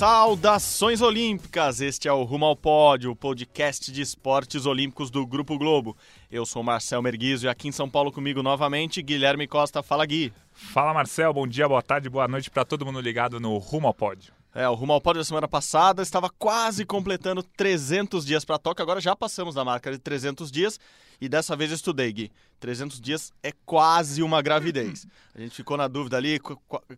Saudações 0.00 1.02
Olímpicas! 1.02 1.82
Este 1.82 2.08
é 2.08 2.12
o 2.12 2.22
Rumo 2.22 2.46
ao 2.46 2.56
Pódio, 2.56 3.10
o 3.10 3.14
podcast 3.14 3.92
de 3.92 4.00
esportes 4.00 4.64
olímpicos 4.64 5.10
do 5.10 5.26
Grupo 5.26 5.58
Globo. 5.58 5.94
Eu 6.30 6.46
sou 6.46 6.62
Marcel 6.62 7.02
Merguizo 7.02 7.44
e 7.44 7.50
aqui 7.50 7.68
em 7.68 7.72
São 7.72 7.86
Paulo 7.86 8.10
comigo 8.10 8.42
novamente 8.42 9.02
Guilherme 9.02 9.46
Costa. 9.46 9.82
Fala 9.82 10.06
Gui! 10.06 10.32
Fala 10.54 10.94
Marcel, 10.94 11.34
bom 11.34 11.46
dia, 11.46 11.68
boa 11.68 11.82
tarde, 11.82 12.08
boa 12.08 12.26
noite 12.26 12.50
para 12.50 12.64
todo 12.64 12.86
mundo 12.86 12.98
ligado 12.98 13.38
no 13.38 13.58
Rumo 13.58 13.88
ao 13.88 13.92
Pódio. 13.92 14.32
É, 14.54 14.66
o 14.66 14.72
Rumo 14.72 14.94
ao 14.94 15.02
Pódio 15.02 15.20
da 15.20 15.24
semana 15.24 15.46
passada 15.46 16.00
estava 16.00 16.30
quase 16.30 16.86
completando 16.86 17.42
300 17.42 18.24
dias 18.24 18.42
para 18.42 18.58
Tóquio, 18.58 18.82
agora 18.82 19.02
já 19.02 19.14
passamos 19.14 19.54
da 19.54 19.66
marca 19.66 19.92
de 19.92 19.98
300 19.98 20.50
dias 20.50 20.80
e 21.20 21.28
dessa 21.28 21.54
vez 21.54 21.72
eu 21.72 21.76
estudei, 21.76 22.10
Gui. 22.10 22.32
300 22.58 22.98
dias 23.02 23.34
é 23.42 23.52
quase 23.66 24.22
uma 24.22 24.40
gravidez. 24.40 25.06
A 25.36 25.40
gente 25.42 25.54
ficou 25.54 25.76
na 25.76 25.88
dúvida 25.88 26.16
ali, 26.16 26.40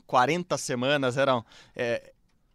40 0.07 0.57
semanas 0.57 1.16
eram... 1.16 1.45
É, 1.74 2.12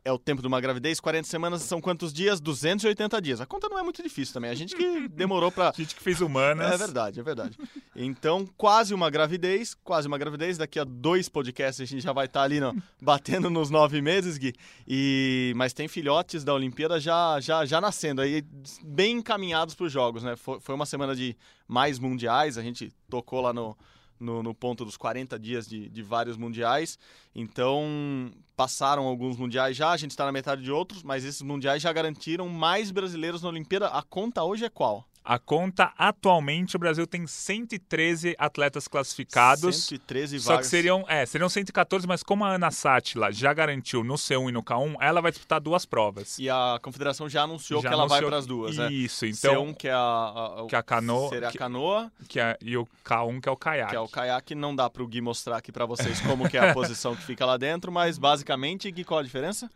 é 0.08 0.12
o 0.12 0.18
tempo 0.18 0.42
de 0.42 0.48
uma 0.48 0.62
gravidez, 0.62 1.02
40 1.02 1.28
semanas 1.28 1.62
são 1.64 1.82
quantos 1.82 2.14
dias? 2.14 2.40
280 2.40 3.22
dias. 3.22 3.42
A 3.42 3.46
conta 3.46 3.68
não 3.68 3.78
é 3.78 3.84
muito 3.84 4.02
difícil 4.02 4.34
também. 4.34 4.50
A 4.50 4.56
gente 4.56 4.74
que 4.74 5.06
demorou 5.10 5.52
para. 5.52 5.70
A 5.70 5.74
gente 5.74 5.94
que 5.96 6.02
fez 6.02 6.22
humanas. 6.22 6.72
É 6.72 6.78
verdade, 6.78 7.20
é 7.20 7.24
verdade. 7.24 7.58
Então, 7.94 8.48
quase 8.56 8.94
uma 8.94 9.10
gravidez, 9.10 9.76
quase 9.84 10.08
uma 10.08 10.18
gravidez. 10.18 10.58
Daqui 10.58 10.80
a 10.80 10.86
dois 10.86 11.28
podcasts 11.28 11.82
a 11.82 11.86
gente 11.86 12.02
já 12.02 12.14
vai 12.14 12.26
estar 12.26 12.40
tá 12.40 12.46
ali 12.46 12.62
no, 12.62 12.74
batendo 13.04 13.50
nos 13.50 13.70
nove 13.70 14.02
meses, 14.02 14.38
Gui. 14.38 14.54
E... 14.88 15.52
Mas 15.58 15.74
tem 15.74 15.90
filhotes 15.90 16.42
da 16.46 16.54
Olimpíada 16.54 17.02
já, 17.02 17.38
já, 17.42 17.66
já 17.66 17.82
nascendo 17.82 18.22
aí, 18.22 18.46
bem 18.86 19.18
encaminhados 19.18 19.76
para 19.76 19.88
os 19.88 19.92
Jogos, 19.92 20.24
né? 20.24 20.38
Foi, 20.38 20.62
foi 20.62 20.74
uma 20.74 20.86
semana 20.86 21.14
de 21.14 21.36
mais 21.68 22.00
mundiais, 22.00 22.58
a 22.58 22.62
gente 22.62 22.94
tocou 23.10 23.42
lá 23.42 23.52
no 23.52 23.76
no, 24.20 24.42
no, 24.42 24.54
ponto 24.54 24.84
dos 24.84 24.98
40 24.98 25.38
dias 25.40 25.68
de, 25.68 25.90
de, 25.90 26.04
vários 26.04 26.38
mundiais. 26.38 26.98
Então, 27.36 28.32
passaram 28.56 29.06
alguns 29.06 29.38
mundiais 29.38 29.76
já, 29.76 29.92
a 29.92 29.98
gente 29.98 30.12
está 30.12 30.26
na 30.26 30.32
metade 30.32 30.64
de 30.64 30.72
outros, 30.72 31.04
mas 31.04 31.24
esses 31.24 31.42
mundiais 31.42 31.82
já 31.82 31.92
garantiram 31.92 32.48
mais 32.50 32.92
brasileiros 32.92 33.42
na 33.42 33.50
Olimpíada. 33.50 33.88
A 33.88 34.02
conta 34.02 34.44
hoje 34.44 34.66
é 34.66 34.70
qual? 34.70 35.08
A 35.30 35.38
conta, 35.38 35.92
atualmente, 35.98 36.78
o 36.78 36.80
Brasil 36.80 37.06
tem 37.06 37.28
113 37.28 38.34
atletas 38.40 38.88
classificados. 38.88 39.76
113 39.76 40.38
vagas. 40.38 40.44
Só 40.46 40.58
que 40.58 40.66
seriam, 40.66 41.04
é, 41.06 41.26
seriam 41.26 41.50
114, 41.50 42.08
mas 42.08 42.24
como 42.24 42.46
a 42.46 42.52
Ana 42.52 42.72
Sátila 42.72 43.30
já 43.30 43.54
garantiu 43.54 44.06
no 44.06 44.14
C1 44.14 44.48
e 44.48 44.52
no 44.54 44.64
K1, 44.64 44.96
ela 45.02 45.20
vai 45.20 45.30
disputar 45.30 45.60
duas 45.60 45.86
provas. 45.86 46.40
E 46.40 46.50
a 46.50 46.80
confederação 46.82 47.28
já 47.28 47.42
anunciou 47.42 47.82
já 47.82 47.90
que 47.90 47.94
ela 47.94 48.04
anunciou... 48.04 48.22
vai 48.22 48.30
para 48.30 48.38
as 48.38 48.46
duas, 48.46 48.78
né? 48.78 48.90
Isso, 48.90 49.26
então. 49.26 49.66
C1 49.66 49.76
que 49.76 49.90
é 49.90 49.92
a, 49.92 49.98
a, 49.98 50.66
que 50.66 50.76
é 50.76 50.80
a 50.80 50.84
canoa. 50.84 51.28
Seria 51.28 51.50
a 51.50 51.52
canoa. 51.52 52.12
Que 52.30 52.40
é, 52.40 52.58
e 52.62 52.78
o 52.78 52.88
K1 53.04 53.42
que 53.42 53.50
é 53.50 53.52
o 53.52 53.58
caiaque. 53.58 53.90
Que 53.90 53.98
é 53.98 54.00
o 54.00 54.08
caiaque. 54.08 54.56
Não 54.56 54.74
dá 54.74 54.90
para 54.90 55.04
o 55.04 55.08
Gui 55.08 55.20
mostrar 55.20 55.58
aqui 55.58 55.74
para 55.74 55.86
vocês 55.86 56.22
como 56.22 56.50
que 56.50 56.58
é 56.58 56.70
a 56.70 56.72
posição 56.74 57.14
que 57.14 57.24
fica 57.24 57.46
lá 57.46 57.58
dentro, 57.58 57.92
mas 57.92 58.18
basicamente, 58.18 58.90
Gui, 58.90 59.04
qual 59.04 59.20
a 59.20 59.24
diferença? 59.24 59.70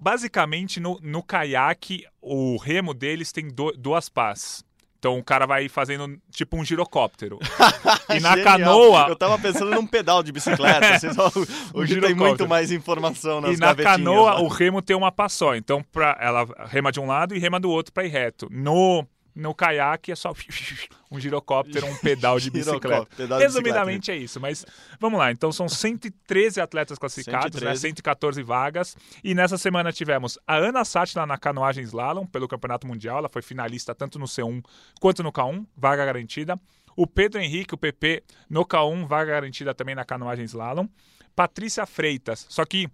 Basicamente, 0.00 0.80
no, 0.80 0.98
no 1.00 1.22
caiaque, 1.22 2.04
o 2.20 2.56
remo 2.56 2.92
deles 2.92 3.30
tem 3.30 3.46
do, 3.46 3.70
duas 3.70 4.08
pás. 4.08 4.66
Então 4.98 5.16
o 5.16 5.22
cara 5.22 5.46
vai 5.46 5.68
fazendo 5.68 6.18
tipo 6.30 6.56
um 6.56 6.64
girocóptero. 6.64 7.38
e 8.14 8.20
na 8.20 8.36
canoa. 8.42 9.06
Eu 9.08 9.16
tava 9.16 9.38
pensando 9.38 9.70
num 9.70 9.86
pedal 9.86 10.22
de 10.22 10.32
bicicleta. 10.32 10.94
Vocês 10.98 11.14
vão... 11.14 11.30
Hoje 11.72 12.00
tem 12.00 12.14
muito 12.14 12.48
mais 12.48 12.72
informação 12.72 13.40
nas 13.40 13.56
E 13.56 13.60
na 13.60 13.74
canoa 13.76 14.34
lá. 14.34 14.40
o 14.40 14.48
remo 14.48 14.82
tem 14.82 14.96
uma 14.96 15.12
pá 15.12 15.28
só. 15.28 15.54
Então 15.54 15.84
pra... 15.92 16.16
ela 16.20 16.46
rema 16.66 16.90
de 16.90 16.98
um 16.98 17.06
lado 17.06 17.34
e 17.34 17.38
rema 17.38 17.60
do 17.60 17.70
outro 17.70 17.92
para 17.92 18.04
ir 18.04 18.08
reto. 18.08 18.48
No 18.50 19.06
no 19.38 19.54
caiaque 19.54 20.10
é 20.10 20.16
só 20.16 20.32
um 21.10 21.20
girocóptero, 21.20 21.86
um 21.86 21.96
pedal 21.98 22.40
de 22.40 22.50
bicicleta. 22.50 23.06
pedal 23.16 23.38
de 23.38 23.44
Resumidamente 23.44 24.10
bicicleta. 24.10 24.20
é 24.20 24.24
isso, 24.24 24.40
mas 24.40 24.66
vamos 24.98 25.18
lá. 25.18 25.30
Então 25.30 25.52
são 25.52 25.68
113 25.68 26.60
atletas 26.60 26.98
classificados, 26.98 27.60
113. 27.60 27.64
Né? 27.64 27.76
114 27.90 28.42
vagas. 28.42 28.96
E 29.22 29.34
nessa 29.36 29.56
semana 29.56 29.92
tivemos 29.92 30.38
a 30.44 30.56
Ana 30.56 30.84
Sátila 30.84 31.24
na 31.24 31.38
canoagem 31.38 31.84
slalom 31.84 32.26
pelo 32.26 32.48
Campeonato 32.48 32.86
Mundial. 32.86 33.18
Ela 33.18 33.28
foi 33.28 33.40
finalista 33.40 33.94
tanto 33.94 34.18
no 34.18 34.26
C1 34.26 34.60
quanto 35.00 35.22
no 35.22 35.32
K1, 35.32 35.64
vaga 35.76 36.04
garantida. 36.04 36.58
O 36.96 37.06
Pedro 37.06 37.40
Henrique, 37.40 37.74
o 37.74 37.78
PP, 37.78 38.24
no 38.50 38.66
K1, 38.66 39.06
vaga 39.06 39.30
garantida 39.30 39.72
também 39.72 39.94
na 39.94 40.04
canoagem 40.04 40.44
slalom. 40.46 40.88
Patrícia 41.36 41.86
Freitas, 41.86 42.44
só 42.48 42.64
que 42.64 42.88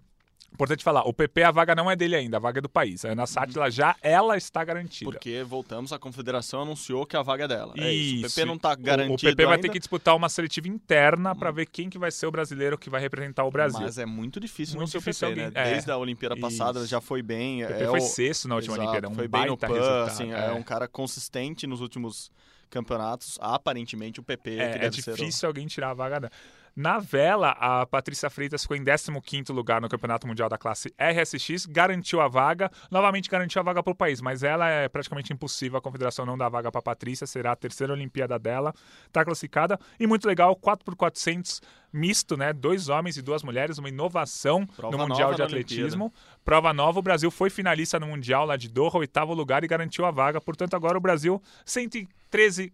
Importante 0.55 0.85
falar, 0.85 1.01
o 1.01 1.11
PP 1.11 1.43
a 1.43 1.51
vaga 1.51 1.75
não 1.75 1.91
é 1.91 1.97
dele 1.97 2.15
ainda, 2.15 2.37
a 2.37 2.39
vaga 2.39 2.59
é 2.59 2.61
do 2.61 2.69
país. 2.69 3.03
A 3.03 3.09
Ana 3.09 3.27
Sátila 3.27 3.69
já 3.69 3.93
ela 4.01 4.37
está 4.37 4.63
garantida. 4.63 5.11
Porque 5.11 5.43
voltamos, 5.43 5.91
a 5.91 5.99
confederação 5.99 6.61
anunciou 6.61 7.05
que 7.05 7.17
a 7.17 7.21
vaga 7.21 7.43
é 7.43 7.47
dela. 7.49 7.73
É 7.77 7.91
isso. 7.91 8.25
O 8.25 8.29
PP 8.29 8.45
não 8.45 8.55
está 8.55 8.73
garantido. 8.73 9.13
O, 9.15 9.17
PP 9.17 9.41
ainda. 9.41 9.47
vai 9.47 9.57
ter 9.59 9.67
que 9.67 9.77
disputar 9.77 10.15
uma 10.15 10.29
seletiva 10.29 10.69
interna 10.69 11.35
para 11.35 11.51
ver 11.51 11.65
quem 11.65 11.89
que 11.89 11.97
vai 11.97 12.09
ser 12.09 12.25
o 12.25 12.31
brasileiro 12.31 12.77
que 12.77 12.89
vai 12.89 13.01
representar 13.01 13.43
o 13.43 13.51
Brasil. 13.51 13.81
Mas 13.81 13.97
é 13.97 14.05
muito 14.05 14.39
difícil 14.39 14.77
muito 14.77 14.93
não 14.93 14.99
difícil 14.99 15.27
ser 15.27 15.35
PP, 15.35 15.59
né? 15.59 15.61
É. 15.61 15.71
Desde 15.73 15.91
a 15.91 15.97
Olimpíada 15.97 16.37
passada 16.37 16.79
isso. 16.79 16.87
já 16.87 17.01
foi 17.01 17.21
bem. 17.21 17.65
O 17.65 17.67
PP 17.67 17.83
é 17.83 17.87
foi 17.87 17.99
o... 17.99 18.03
sexto 18.03 18.47
na 18.47 18.55
última 18.55 18.75
Exato, 18.75 18.89
Olimpíada, 18.89 19.09
um 19.09 19.15
foi 19.15 19.27
bem 19.27 19.45
no 19.47 19.57
PAN, 19.57 20.05
assim, 20.05 20.31
é. 20.31 20.47
é 20.47 20.51
um 20.53 20.63
cara 20.63 20.87
consistente 20.87 21.67
nos 21.67 21.81
últimos 21.81 22.31
campeonatos. 22.69 23.37
Aparentemente 23.41 24.21
o 24.21 24.23
PP 24.23 24.57
é, 24.57 24.85
é 24.85 24.89
difícil 24.89 25.47
o... 25.47 25.49
alguém 25.49 25.67
tirar 25.67 25.89
a 25.89 25.93
vaga 25.93 26.21
dela. 26.21 26.31
Na 26.75 26.99
vela, 26.99 27.51
a 27.51 27.85
Patrícia 27.85 28.29
Freitas 28.29 28.63
ficou 28.63 28.75
em 28.75 28.83
15º 28.83 29.53
lugar 29.53 29.79
no 29.79 29.87
Campeonato 29.87 30.27
Mundial 30.27 30.49
da 30.49 30.57
classe 30.57 30.93
RSX, 30.99 31.65
garantiu 31.67 32.19
a 32.19 32.27
vaga, 32.27 32.69
novamente 32.91 33.29
garantiu 33.29 33.61
a 33.61 33.63
vaga 33.63 33.81
para 33.81 33.93
o 33.93 33.95
país, 33.95 34.19
mas 34.19 34.43
ela 34.43 34.67
é 34.67 34.89
praticamente 34.89 35.31
impossível, 35.31 35.77
a 35.77 35.81
confederação 35.81 36.25
não 36.25 36.37
dá 36.37 36.49
vaga 36.49 36.69
para 36.69 36.79
a 36.79 36.81
Patrícia, 36.81 37.25
será 37.25 37.53
a 37.53 37.55
terceira 37.55 37.93
Olimpíada 37.93 38.37
dela, 38.37 38.73
está 39.07 39.23
classificada, 39.23 39.79
e 39.97 40.05
muito 40.05 40.27
legal, 40.27 40.53
4x400 40.53 41.61
misto, 41.93 42.35
né? 42.35 42.51
Dois 42.51 42.89
homens 42.89 43.15
e 43.15 43.21
duas 43.21 43.41
mulheres, 43.41 43.77
uma 43.77 43.87
inovação 43.87 44.67
Prova 44.67 44.97
no 44.97 45.07
Mundial 45.07 45.33
de 45.33 45.41
Atletismo. 45.41 46.13
Prova 46.43 46.73
nova, 46.73 46.99
o 46.99 47.01
Brasil 47.01 47.31
foi 47.31 47.49
finalista 47.49 47.97
no 47.97 48.07
Mundial 48.07 48.45
lá 48.45 48.57
de 48.57 48.67
Doha, 48.67 48.97
oitavo 48.97 49.33
lugar 49.33 49.63
e 49.63 49.67
garantiu 49.67 50.05
a 50.05 50.11
vaga. 50.11 50.41
Portanto, 50.41 50.75
agora 50.75 50.97
o 50.97 51.01
Brasil 51.01 51.41
113 51.63 52.73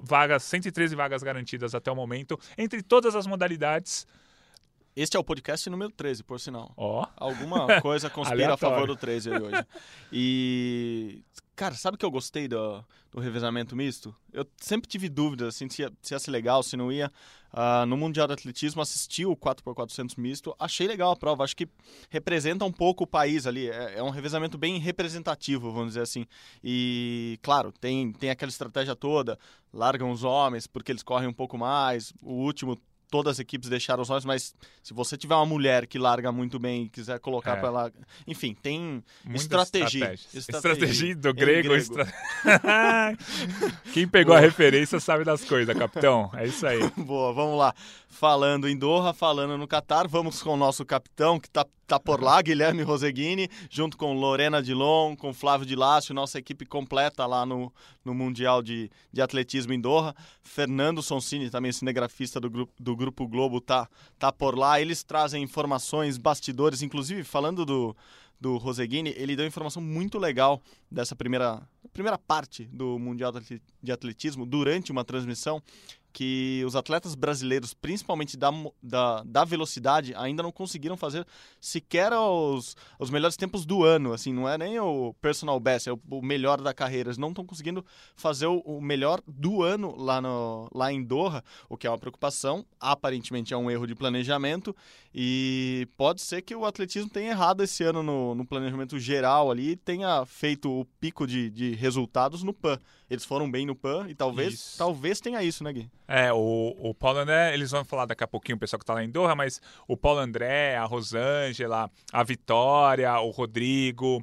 vagas, 0.00 0.42
113 0.44 0.94
vagas 0.94 1.22
garantidas 1.22 1.74
até 1.74 1.90
o 1.90 1.96
momento, 1.96 2.38
entre 2.56 2.82
todas 2.82 3.14
as 3.14 3.26
modalidades. 3.26 4.06
Este 4.94 5.16
é 5.16 5.20
o 5.20 5.24
podcast 5.24 5.70
número 5.70 5.90
13, 5.90 6.24
por 6.24 6.40
sinal. 6.40 6.72
Ó. 6.76 7.02
Oh. 7.02 7.08
Alguma 7.16 7.80
coisa 7.80 8.10
conspira 8.10 8.54
a 8.54 8.56
favor 8.56 8.86
do 8.86 8.96
13 8.96 9.30
hoje. 9.30 9.66
E, 10.12 11.22
cara, 11.54 11.74
sabe 11.74 11.96
que 11.96 12.04
eu 12.04 12.10
gostei 12.10 12.48
do, 12.48 12.84
do 13.10 13.20
revezamento 13.20 13.76
misto? 13.76 14.14
Eu 14.32 14.44
sempre 14.60 14.88
tive 14.88 15.08
dúvidas 15.08 15.54
assim, 15.54 15.68
se, 15.68 15.82
ia, 15.82 15.92
se 16.02 16.12
ia 16.12 16.18
ser 16.18 16.30
legal, 16.30 16.62
se 16.62 16.76
não 16.76 16.90
ia. 16.90 17.10
Uh, 17.52 17.84
no 17.86 17.96
Mundial 17.96 18.26
de 18.26 18.34
Atletismo, 18.34 18.80
assisti 18.80 19.26
o 19.26 19.36
4x400 19.36 20.16
misto, 20.16 20.54
achei 20.58 20.86
legal 20.86 21.10
a 21.10 21.16
prova, 21.16 21.42
acho 21.42 21.56
que 21.56 21.68
representa 22.08 22.64
um 22.64 22.70
pouco 22.70 23.04
o 23.04 23.06
país 23.06 23.46
ali, 23.46 23.68
é, 23.68 23.98
é, 23.98 24.02
um 24.02 24.10
revezamento 24.10 24.56
bem 24.56 24.78
representativo, 24.78 25.72
vamos 25.72 25.88
dizer 25.88 26.02
assim. 26.02 26.26
E, 26.62 27.38
claro, 27.42 27.72
tem, 27.72 28.12
tem 28.12 28.30
aquela 28.30 28.50
estratégia 28.50 28.94
toda, 28.94 29.38
largam 29.72 30.10
os 30.10 30.22
homens 30.22 30.66
porque 30.66 30.92
eles 30.92 31.02
correm 31.02 31.28
um 31.28 31.32
pouco 31.32 31.58
mais, 31.58 32.12
o 32.22 32.34
último 32.34 32.78
todas 33.10 33.32
as 33.32 33.38
equipes 33.40 33.68
deixaram 33.68 34.02
os 34.02 34.08
olhos, 34.08 34.24
mas 34.24 34.54
se 34.82 34.94
você 34.94 35.16
tiver 35.16 35.34
uma 35.34 35.44
mulher 35.44 35.86
que 35.86 35.98
larga 35.98 36.30
muito 36.30 36.58
bem 36.58 36.84
e 36.84 36.88
quiser 36.88 37.18
colocar 37.18 37.56
é. 37.56 37.56
para 37.56 37.68
ela. 37.68 37.92
Enfim, 38.26 38.54
tem 38.54 39.02
estratégia. 39.34 40.14
Estratégia 40.32 41.16
do 41.16 41.34
grego. 41.34 41.68
grego. 41.68 41.74
Estra... 41.74 42.06
Quem 43.92 44.06
pegou 44.06 44.34
Boa. 44.34 44.38
a 44.38 44.40
referência 44.40 45.00
sabe 45.00 45.24
das 45.24 45.44
coisas, 45.44 45.76
capitão. 45.76 46.30
É 46.34 46.46
isso 46.46 46.66
aí. 46.66 46.78
Boa, 46.96 47.32
vamos 47.32 47.58
lá. 47.58 47.74
Falando 48.08 48.68
em 48.68 48.76
Doha, 48.76 49.12
falando 49.12 49.58
no 49.58 49.66
Catar, 49.66 50.06
vamos 50.06 50.42
com 50.42 50.54
o 50.54 50.56
nosso 50.56 50.84
capitão 50.84 51.38
que 51.40 51.48
está 51.48 51.66
tá 51.90 51.98
por 51.98 52.22
lá, 52.22 52.40
Guilherme 52.40 52.84
Roseguini, 52.84 53.48
junto 53.68 53.96
com 53.96 54.14
Lorena 54.14 54.62
Dilon, 54.62 55.16
com 55.16 55.34
Flávio 55.34 55.66
de 55.66 55.74
Lácio, 55.74 56.14
nossa 56.14 56.38
equipe 56.38 56.64
completa 56.64 57.26
lá 57.26 57.44
no, 57.44 57.72
no 58.04 58.14
Mundial 58.14 58.62
de, 58.62 58.88
de 59.12 59.20
Atletismo 59.20 59.72
em 59.72 59.80
Doha. 59.80 60.14
Fernando 60.40 61.02
Sonsini, 61.02 61.50
também 61.50 61.72
cinegrafista 61.72 62.38
do 62.38 62.48
grupo, 62.48 62.72
do 62.78 62.94
grupo 62.94 63.26
Globo, 63.26 63.60
tá, 63.60 63.88
tá 64.20 64.30
por 64.30 64.56
lá. 64.56 64.80
Eles 64.80 65.02
trazem 65.02 65.42
informações, 65.42 66.16
bastidores, 66.16 66.80
inclusive 66.80 67.24
falando 67.24 67.66
do, 67.66 67.96
do 68.40 68.56
Roseguini, 68.56 69.12
ele 69.16 69.34
deu 69.34 69.44
informação 69.44 69.82
muito 69.82 70.16
legal 70.16 70.62
dessa 70.88 71.16
primeira, 71.16 71.60
primeira 71.92 72.16
parte 72.16 72.66
do 72.66 73.00
Mundial 73.00 73.32
de 73.82 73.90
Atletismo 73.90 74.46
durante 74.46 74.92
uma 74.92 75.04
transmissão 75.04 75.60
que 76.12 76.62
os 76.66 76.74
atletas 76.74 77.14
brasileiros, 77.14 77.72
principalmente 77.72 78.36
da, 78.36 78.50
da, 78.82 79.22
da, 79.24 79.44
velocidade, 79.44 80.14
ainda 80.16 80.42
não 80.42 80.52
conseguiram 80.52 80.96
fazer 80.96 81.26
sequer 81.60 82.12
os, 82.12 82.76
os 82.98 83.10
melhores 83.10 83.36
tempos 83.36 83.64
do 83.64 83.84
ano. 83.84 84.12
Assim, 84.12 84.32
não 84.32 84.48
é 84.48 84.58
nem 84.58 84.78
o 84.78 85.14
personal 85.20 85.58
best, 85.60 85.88
é 85.88 85.92
o, 85.92 86.00
o 86.10 86.22
melhor 86.22 86.60
da 86.60 86.74
carreira. 86.74 87.08
Eles 87.08 87.18
não 87.18 87.28
estão 87.28 87.44
conseguindo 87.44 87.84
fazer 88.16 88.46
o, 88.46 88.58
o, 88.60 88.80
melhor 88.80 89.20
do 89.26 89.62
ano 89.62 89.94
lá, 89.96 90.20
no, 90.20 90.68
lá 90.74 90.92
em 90.92 91.02
Doha, 91.02 91.44
o 91.68 91.76
que 91.76 91.86
é 91.86 91.90
uma 91.90 91.98
preocupação. 91.98 92.64
Aparentemente 92.78 93.54
é 93.54 93.56
um 93.56 93.70
erro 93.70 93.86
de 93.86 93.94
planejamento 93.94 94.74
e 95.14 95.88
pode 95.96 96.20
ser 96.20 96.42
que 96.42 96.54
o 96.54 96.64
atletismo 96.64 97.10
tenha 97.10 97.30
errado 97.30 97.62
esse 97.62 97.82
ano 97.82 98.02
no, 98.02 98.34
no 98.34 98.46
planejamento 98.46 98.98
geral 98.98 99.50
ali 99.50 99.70
e 99.70 99.76
tenha 99.76 100.24
feito 100.24 100.70
o 100.70 100.84
pico 101.00 101.26
de, 101.26 101.50
de 101.50 101.74
resultados 101.74 102.42
no 102.42 102.52
PAN. 102.52 102.78
Eles 103.08 103.24
foram 103.24 103.50
bem 103.50 103.66
no 103.66 103.74
PAN 103.74 104.06
e 104.08 104.14
talvez, 104.14 104.76
talvez 104.78 105.20
tenha 105.20 105.42
isso, 105.42 105.64
né, 105.64 105.72
Gui? 105.72 105.90
É, 106.12 106.32
o, 106.32 106.74
o 106.76 106.92
Paulo 106.92 107.20
André, 107.20 107.54
eles 107.54 107.70
vão 107.70 107.84
falar 107.84 108.04
daqui 108.04 108.24
a 108.24 108.26
pouquinho, 108.26 108.56
o 108.56 108.58
pessoal 108.58 108.80
que 108.80 108.84
tá 108.84 108.94
lá 108.94 109.04
em 109.04 109.08
Doha, 109.08 109.36
mas 109.36 109.62
o 109.86 109.96
Paulo 109.96 110.18
André, 110.18 110.76
a 110.76 110.84
Rosângela, 110.84 111.88
a 112.12 112.24
Vitória, 112.24 113.16
o 113.20 113.30
Rodrigo, 113.30 114.20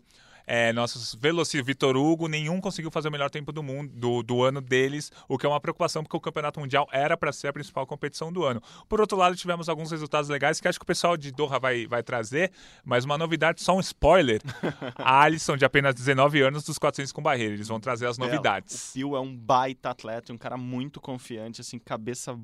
é, 0.47 0.71
nossos 0.71 1.13
velocímetros, 1.13 1.67
Vitor 1.67 1.97
Hugo, 1.97 2.29
nenhum 2.29 2.61
conseguiu 2.61 2.89
fazer 2.89 3.09
o 3.09 3.11
melhor 3.11 3.29
tempo 3.29 3.51
do 3.51 3.61
mundo 3.61 3.91
do, 3.93 4.23
do 4.23 4.43
ano 4.43 4.61
deles, 4.61 5.11
o 5.27 5.37
que 5.37 5.45
é 5.45 5.49
uma 5.49 5.59
preocupação 5.59 6.03
porque 6.03 6.15
o 6.15 6.21
Campeonato 6.21 6.61
Mundial 6.61 6.87
era 6.89 7.17
para 7.17 7.33
ser 7.33 7.49
a 7.49 7.53
principal 7.53 7.85
competição 7.85 8.31
do 8.31 8.45
ano. 8.45 8.61
Por 8.87 9.01
outro 9.01 9.17
lado, 9.17 9.35
tivemos 9.35 9.67
alguns 9.67 9.91
resultados 9.91 10.29
legais 10.29 10.61
que 10.61 10.67
acho 10.67 10.79
que 10.79 10.83
o 10.83 10.87
pessoal 10.87 11.17
de 11.17 11.33
Doha 11.33 11.59
vai, 11.59 11.85
vai 11.85 12.01
trazer, 12.01 12.51
mas 12.85 13.03
uma 13.03 13.17
novidade, 13.17 13.61
só 13.61 13.75
um 13.75 13.81
spoiler: 13.81 14.41
a 14.95 15.21
Alisson, 15.21 15.57
de 15.57 15.65
apenas 15.65 15.93
19 15.93 16.41
anos, 16.41 16.63
dos 16.63 16.77
400 16.77 17.11
com 17.11 17.21
barreira. 17.21 17.53
Eles 17.53 17.67
vão 17.67 17.79
trazer 17.79 18.07
as 18.07 18.17
novidades. 18.17 18.73
É, 18.73 18.89
o 18.89 18.93
Pio 18.93 19.15
é 19.17 19.19
um 19.19 19.35
baita 19.35 19.89
atleta, 19.89 20.31
um 20.31 20.37
cara 20.37 20.55
muito 20.55 21.01
confiante, 21.01 21.59
assim, 21.59 21.77
cabeça 21.77 22.37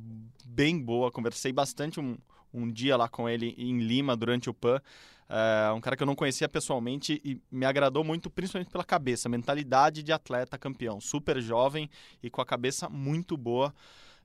bem 0.45 0.77
boa. 0.77 1.09
Conversei 1.09 1.53
bastante 1.53 2.01
um, 2.01 2.17
um 2.53 2.71
dia 2.71 2.95
lá 2.95 3.09
com 3.09 3.27
ele 3.27 3.55
em 3.57 3.79
Lima 3.79 4.15
durante 4.15 4.49
o 4.49 4.53
PAN. 4.53 4.79
É 5.29 5.71
um 5.71 5.81
cara 5.81 5.95
que 5.95 6.03
eu 6.03 6.07
não 6.07 6.15
conhecia 6.15 6.47
pessoalmente 6.47 7.19
e 7.25 7.41
me 7.51 7.65
agradou 7.65 8.03
muito, 8.03 8.29
principalmente 8.29 8.69
pela 8.69 8.83
cabeça, 8.83 9.27
mentalidade 9.27 10.03
de 10.03 10.11
atleta 10.11 10.57
campeão, 10.57 11.01
super 11.01 11.41
jovem 11.41 11.89
e 12.21 12.29
com 12.29 12.41
a 12.41 12.45
cabeça 12.45 12.87
muito 12.87 13.35
boa. 13.35 13.73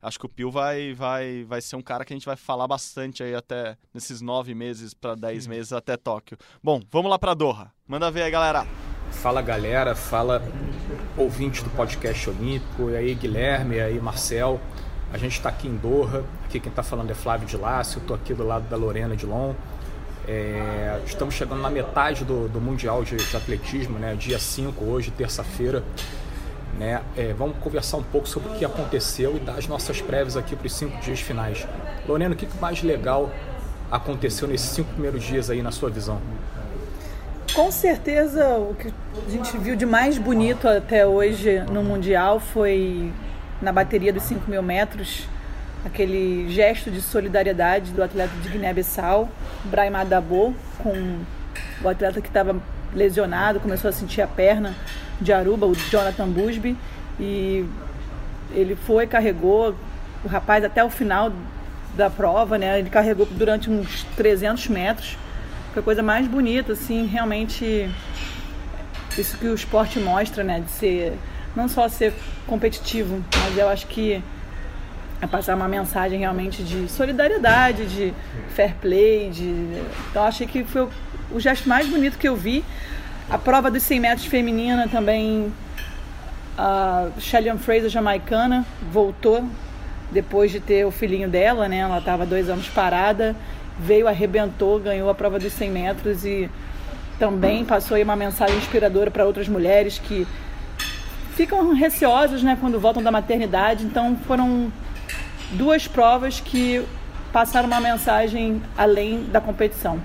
Acho 0.00 0.18
que 0.18 0.26
o 0.26 0.28
Pio 0.28 0.50
vai, 0.50 0.92
vai, 0.92 1.44
vai 1.44 1.60
ser 1.60 1.76
um 1.76 1.82
cara 1.82 2.04
que 2.04 2.12
a 2.12 2.16
gente 2.16 2.26
vai 2.26 2.36
falar 2.36 2.68
bastante 2.68 3.22
aí 3.22 3.34
até 3.34 3.76
nesses 3.92 4.20
nove 4.20 4.54
meses 4.54 4.94
para 4.94 5.14
dez 5.14 5.46
meses 5.46 5.72
até 5.72 5.96
Tóquio. 5.96 6.38
Bom, 6.62 6.80
vamos 6.90 7.10
lá 7.10 7.18
para 7.18 7.34
Doha. 7.34 7.72
Manda 7.86 8.10
ver 8.10 8.22
aí, 8.22 8.30
galera. 8.30 8.64
Fala 9.10 9.42
galera, 9.42 9.96
fala 9.96 10.42
ouvinte 11.16 11.64
do 11.64 11.70
podcast 11.70 12.30
Olímpico, 12.30 12.90
e 12.90 12.96
aí 12.96 13.14
Guilherme, 13.14 13.76
e 13.76 13.80
aí 13.80 14.00
Marcel. 14.00 14.60
A 15.12 15.16
gente 15.16 15.32
está 15.32 15.48
aqui 15.48 15.66
em 15.66 15.76
Doha, 15.76 16.22
aqui 16.44 16.60
quem 16.60 16.68
está 16.68 16.82
falando 16.82 17.10
é 17.10 17.14
Flávio 17.14 17.46
de 17.46 17.56
Lácio, 17.56 17.98
estou 17.98 18.14
aqui 18.14 18.34
do 18.34 18.46
lado 18.46 18.68
da 18.68 18.76
Lorena 18.76 19.16
de 19.16 19.24
Lon. 19.24 19.54
É, 20.26 21.00
estamos 21.06 21.34
chegando 21.34 21.62
na 21.62 21.70
metade 21.70 22.22
do, 22.24 22.46
do 22.48 22.60
Mundial 22.60 23.02
de, 23.02 23.16
de, 23.16 23.36
Atletismo, 23.36 23.98
né? 23.98 24.14
dia 24.14 24.38
5 24.38 24.84
hoje, 24.84 25.10
terça-feira. 25.10 25.82
Né? 26.78 27.00
É, 27.16 27.32
vamos 27.32 27.56
conversar 27.58 27.96
um 27.96 28.02
pouco 28.02 28.28
sobre 28.28 28.50
o 28.50 28.54
que 28.56 28.64
aconteceu 28.64 29.36
e 29.36 29.40
dar 29.40 29.54
as 29.54 29.66
nossas 29.66 30.02
prévias 30.02 30.36
aqui 30.36 30.54
para 30.54 30.66
os 30.66 30.74
cinco 30.74 31.00
dias 31.00 31.20
finais. 31.20 31.66
Lorena, 32.06 32.34
o 32.34 32.36
que 32.36 32.46
mais 32.60 32.82
legal 32.82 33.30
aconteceu 33.90 34.46
nesses 34.46 34.68
cinco 34.70 34.92
primeiros 34.92 35.24
dias 35.24 35.48
aí 35.48 35.62
na 35.62 35.72
sua 35.72 35.88
visão? 35.88 36.20
Com 37.54 37.72
certeza 37.72 38.46
o 38.58 38.74
que 38.74 38.92
a 39.26 39.30
gente 39.30 39.56
viu 39.56 39.74
de 39.74 39.86
mais 39.86 40.18
bonito 40.18 40.68
até 40.68 41.06
hoje 41.06 41.60
no 41.72 41.82
Mundial 41.82 42.38
foi 42.38 43.10
na 43.60 43.72
bateria 43.72 44.12
dos 44.12 44.22
5 44.24 44.50
mil 44.50 44.62
metros 44.62 45.26
aquele 45.84 46.50
gesto 46.52 46.90
de 46.90 47.00
solidariedade 47.00 47.92
do 47.92 48.02
atleta 48.02 48.32
de 48.42 48.48
Guiné-Bissau, 48.48 49.28
Brahim 49.64 49.94
Adabo, 49.94 50.54
com 50.78 51.18
o 51.82 51.88
atleta 51.88 52.20
que 52.20 52.28
estava 52.28 52.56
lesionado, 52.94 53.60
começou 53.60 53.88
a 53.88 53.92
sentir 53.92 54.22
a 54.22 54.26
perna 54.26 54.74
de 55.20 55.32
Aruba, 55.32 55.66
o 55.66 55.74
Jonathan 55.74 56.28
Busby, 56.28 56.76
e 57.18 57.64
ele 58.52 58.76
foi, 58.76 59.06
carregou 59.06 59.74
o 60.24 60.28
rapaz 60.28 60.64
até 60.64 60.82
o 60.82 60.90
final 60.90 61.32
da 61.96 62.08
prova, 62.08 62.58
né? 62.58 62.78
Ele 62.78 62.90
carregou 62.90 63.26
durante 63.26 63.70
uns 63.70 64.04
300 64.16 64.68
metros. 64.68 65.16
Foi 65.72 65.80
a 65.80 65.84
coisa 65.84 66.02
mais 66.02 66.26
bonita, 66.26 66.72
assim, 66.72 67.06
realmente 67.06 67.90
isso 69.16 69.36
que 69.36 69.46
o 69.46 69.54
esporte 69.54 69.98
mostra, 69.98 70.42
né? 70.44 70.60
De 70.60 70.70
ser, 70.70 71.18
não 71.54 71.68
só 71.68 71.88
ser 71.88 72.12
competitivo, 72.46 73.22
mas 73.36 73.56
eu 73.56 73.68
acho 73.68 73.86
que 73.86 74.22
a 75.20 75.26
passar 75.26 75.56
uma 75.56 75.68
mensagem 75.68 76.20
realmente 76.20 76.62
de 76.62 76.88
solidariedade, 76.88 77.86
de 77.86 78.14
fair 78.54 78.74
play, 78.80 79.30
de... 79.30 79.66
então 80.10 80.24
achei 80.24 80.46
que 80.46 80.62
foi 80.62 80.88
o, 81.30 81.40
gesto 81.40 81.68
mais 81.68 81.88
bonito 81.88 82.16
que 82.16 82.28
eu 82.28 82.36
vi. 82.36 82.64
A 83.28 83.36
prova 83.36 83.70
dos 83.70 83.82
100 83.82 84.00
metros 84.00 84.26
feminina 84.26 84.88
também, 84.88 85.52
a 86.56 87.08
Shelly 87.18 87.50
Fraser, 87.58 87.90
jamaicana, 87.90 88.64
voltou 88.90 89.44
depois 90.10 90.50
de 90.50 90.60
ter 90.60 90.86
o 90.86 90.90
filhinho 90.90 91.28
dela, 91.28 91.68
né? 91.68 91.78
Ela 91.78 91.98
estava 91.98 92.24
dois 92.24 92.48
anos 92.48 92.68
parada, 92.68 93.36
veio, 93.78 94.08
arrebentou, 94.08 94.78
ganhou 94.78 95.10
a 95.10 95.14
prova 95.14 95.38
dos 95.38 95.52
100 95.52 95.70
metros 95.70 96.24
e 96.24 96.48
também 97.18 97.64
passou 97.64 97.96
aí 97.96 98.02
uma 98.02 98.16
mensagem 98.16 98.56
inspiradora 98.56 99.10
para 99.10 99.26
outras 99.26 99.48
mulheres 99.48 99.98
que 99.98 100.26
ficam 101.38 101.72
receosas, 101.72 102.42
né, 102.42 102.58
quando 102.60 102.80
voltam 102.80 103.00
da 103.00 103.12
maternidade. 103.12 103.84
Então 103.84 104.16
foram 104.26 104.72
duas 105.52 105.86
provas 105.86 106.40
que 106.40 106.84
passaram 107.32 107.68
uma 107.68 107.80
mensagem 107.80 108.60
além 108.76 109.22
da 109.22 109.40
competição. 109.40 110.00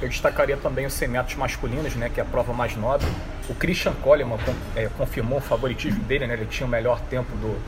Eu 0.00 0.08
destacaria 0.08 0.56
também 0.56 0.86
os 0.86 0.92
100 0.92 1.08
metros 1.08 1.36
masculinos, 1.36 1.96
né, 1.96 2.08
que 2.08 2.20
é 2.20 2.22
a 2.22 2.26
prova 2.26 2.52
mais 2.52 2.76
nobre. 2.76 3.08
O 3.48 3.54
Christian 3.56 3.92
Coleman 3.94 4.38
é, 4.76 4.88
confirmou 4.96 5.38
o 5.38 5.40
favoritismo 5.40 5.98
dele, 6.04 6.28
né, 6.28 6.34
ele 6.34 6.46
tinha 6.46 6.64
o 6.64 6.70
melhor 6.70 7.00
tempo 7.10 7.32
do, 7.38 7.58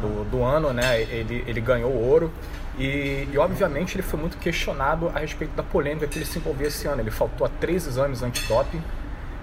do, 0.00 0.30
do 0.30 0.44
ano, 0.44 0.72
né, 0.72 1.02
ele, 1.02 1.42
ele 1.44 1.60
ganhou 1.60 1.90
o 1.90 2.08
ouro. 2.08 2.32
E, 2.78 3.28
e, 3.32 3.38
obviamente 3.38 3.96
ele 3.96 4.04
foi 4.04 4.20
muito 4.20 4.38
questionado 4.38 5.10
a 5.12 5.18
respeito 5.18 5.50
da 5.56 5.64
polêmica 5.64 6.06
que 6.06 6.16
ele 6.16 6.24
se 6.24 6.38
envolveu 6.38 6.68
esse 6.68 6.86
ano. 6.86 7.02
Ele 7.02 7.10
faltou 7.10 7.44
a 7.44 7.50
três 7.50 7.88
exames 7.88 8.22
antidoping, 8.22 8.80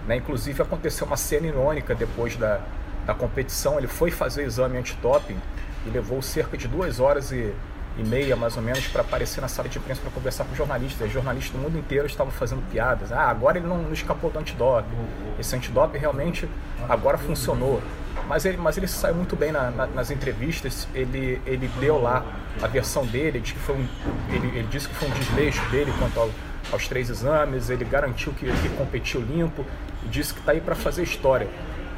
né, 0.07 0.15
inclusive 0.15 0.61
aconteceu 0.61 1.05
uma 1.05 1.17
cena 1.17 1.47
irônica 1.47 1.93
depois 1.93 2.37
da, 2.37 2.61
da 3.09 3.15
competição. 3.15 3.77
Ele 3.77 3.87
foi 3.87 4.11
fazer 4.11 4.43
o 4.43 4.45
exame 4.45 4.77
antidoping 4.77 5.37
e 5.85 5.89
levou 5.89 6.21
cerca 6.21 6.55
de 6.55 6.67
duas 6.67 6.99
horas 6.99 7.31
e, 7.31 7.51
e 7.97 8.03
meia, 8.03 8.35
mais 8.35 8.55
ou 8.55 8.61
menos, 8.61 8.87
para 8.87 9.01
aparecer 9.01 9.41
na 9.41 9.47
sala 9.47 9.67
de 9.67 9.79
imprensa 9.79 9.99
para 10.01 10.11
conversar 10.11 10.43
com 10.45 10.53
jornalistas. 10.53 11.07
Os 11.07 11.13
jornalistas 11.13 11.51
do 11.51 11.57
mundo 11.57 11.77
inteiro 11.77 12.05
estavam 12.05 12.31
fazendo 12.31 12.61
piadas. 12.69 13.11
Ah, 13.11 13.27
agora 13.29 13.57
ele 13.57 13.67
não, 13.67 13.79
não 13.79 13.93
escapou 13.93 14.29
do 14.29 14.37
antidoping. 14.37 14.95
Esse 15.39 15.55
antidoping 15.55 15.97
realmente 15.97 16.47
agora 16.87 17.17
funcionou. 17.17 17.81
Mas 18.27 18.45
ele, 18.45 18.57
mas 18.57 18.77
ele 18.77 18.87
saiu 18.87 19.15
muito 19.15 19.35
bem 19.35 19.51
na, 19.51 19.71
na, 19.71 19.87
nas 19.87 20.11
entrevistas. 20.11 20.87
Ele, 20.93 21.41
ele 21.47 21.67
deu 21.79 21.99
lá 21.99 22.23
a 22.61 22.67
versão 22.67 23.05
dele, 23.07 23.39
disse 23.39 23.53
que 23.55 23.59
foi 23.59 23.75
um, 23.75 23.87
ele, 24.31 24.47
ele 24.49 24.67
disse 24.69 24.87
que 24.87 24.93
foi 24.93 25.07
um 25.07 25.11
desleixo 25.13 25.67
dele 25.71 25.91
quanto 25.97 26.19
ao, 26.19 26.29
aos 26.71 26.87
três 26.87 27.09
exames. 27.09 27.71
Ele 27.71 27.85
garantiu 27.85 28.33
que, 28.33 28.45
que 28.45 28.69
competiu 28.77 29.19
limpo 29.19 29.65
e 30.05 30.09
disse 30.09 30.31
que 30.31 30.41
está 30.41 30.51
aí 30.51 30.61
para 30.61 30.75
fazer 30.75 31.01
história. 31.01 31.47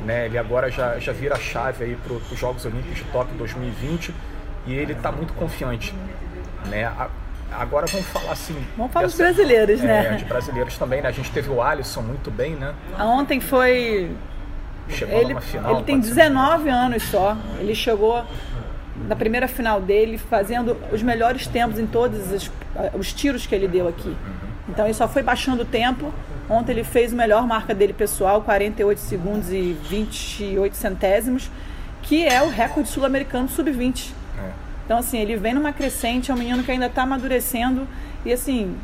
Né? 0.06 0.26
Ele 0.26 0.38
agora 0.38 0.70
já, 0.72 0.98
já 1.00 1.12
vira 1.12 1.36
a 1.36 1.40
chave 1.40 1.84
aí 1.84 1.96
para 1.96 2.14
os 2.14 2.40
Jogos 2.40 2.66
Olímpicos 2.66 2.98
de 2.98 3.04
Tóquio 3.06 3.36
2020 3.38 4.14
e 4.66 4.74
ele 4.74 4.94
está 4.94 5.12
muito 5.12 5.34
confiante. 5.34 5.94
Né? 6.66 6.86
A, 6.86 7.10
agora 7.52 7.86
vamos 7.88 8.08
falar 8.08 8.32
assim. 8.32 8.56
Vamos 8.78 8.92
falar 8.92 9.06
dessa, 9.06 9.24
dos 9.24 9.36
brasileiros, 9.36 9.82
é, 9.82 9.86
né? 9.86 10.16
De 10.18 10.26
brasileiros 10.26 10.78
também, 10.78 11.02
né? 11.02 11.10
A 11.10 11.12
gente 11.12 11.32
teve 11.32 11.50
o 11.50 11.62
Alisson 11.62 12.02
muito 12.02 12.32
bem, 12.32 12.56
né? 12.56 12.74
Ontem 13.00 13.40
foi. 13.40 14.12
Chegou 14.90 15.20
ele, 15.20 15.30
numa 15.30 15.42
final. 15.42 15.76
Ele 15.76 15.84
tem 15.84 16.00
19 16.00 16.64
ser... 16.64 16.70
anos 16.70 17.04
só. 17.04 17.38
Ele 17.60 17.76
chegou 17.76 18.26
na 19.08 19.16
primeira 19.16 19.48
final 19.48 19.80
dele 19.82 20.18
fazendo 20.18 20.78
os 20.92 21.02
melhores 21.02 21.48
tempos 21.48 21.80
em 21.80 21.88
todos 21.88 22.32
os, 22.32 22.52
os 22.94 23.14
tiros 23.14 23.46
que 23.46 23.56
ele 23.56 23.68
deu 23.68 23.88
aqui. 23.88 24.10
Uhum. 24.10 24.16
Então 24.70 24.86
ele 24.86 24.94
só 24.94 25.08
foi 25.08 25.24
baixando 25.24 25.64
o 25.64 25.66
tempo 25.66 26.14
Ontem 26.52 26.74
ele 26.74 26.84
fez 26.84 27.14
a 27.14 27.16
melhor 27.16 27.48
marca 27.48 27.74
dele 27.74 27.94
pessoal, 27.94 28.42
48 28.42 29.00
segundos 29.00 29.54
e 29.54 29.72
28 29.90 30.76
centésimos, 30.76 31.50
que 32.02 32.28
é 32.28 32.44
o 32.44 32.50
recorde 32.50 32.90
sul-americano 32.90 33.48
sub-20. 33.48 34.12
É. 34.38 34.50
Então, 34.84 34.98
assim, 34.98 35.18
ele 35.18 35.38
vem 35.38 35.54
numa 35.54 35.72
crescente, 35.72 36.30
é 36.30 36.34
um 36.34 36.38
menino 36.38 36.62
que 36.62 36.70
ainda 36.70 36.88
está 36.88 37.04
amadurecendo 37.04 37.88
e, 38.26 38.34
assim, 38.34 38.76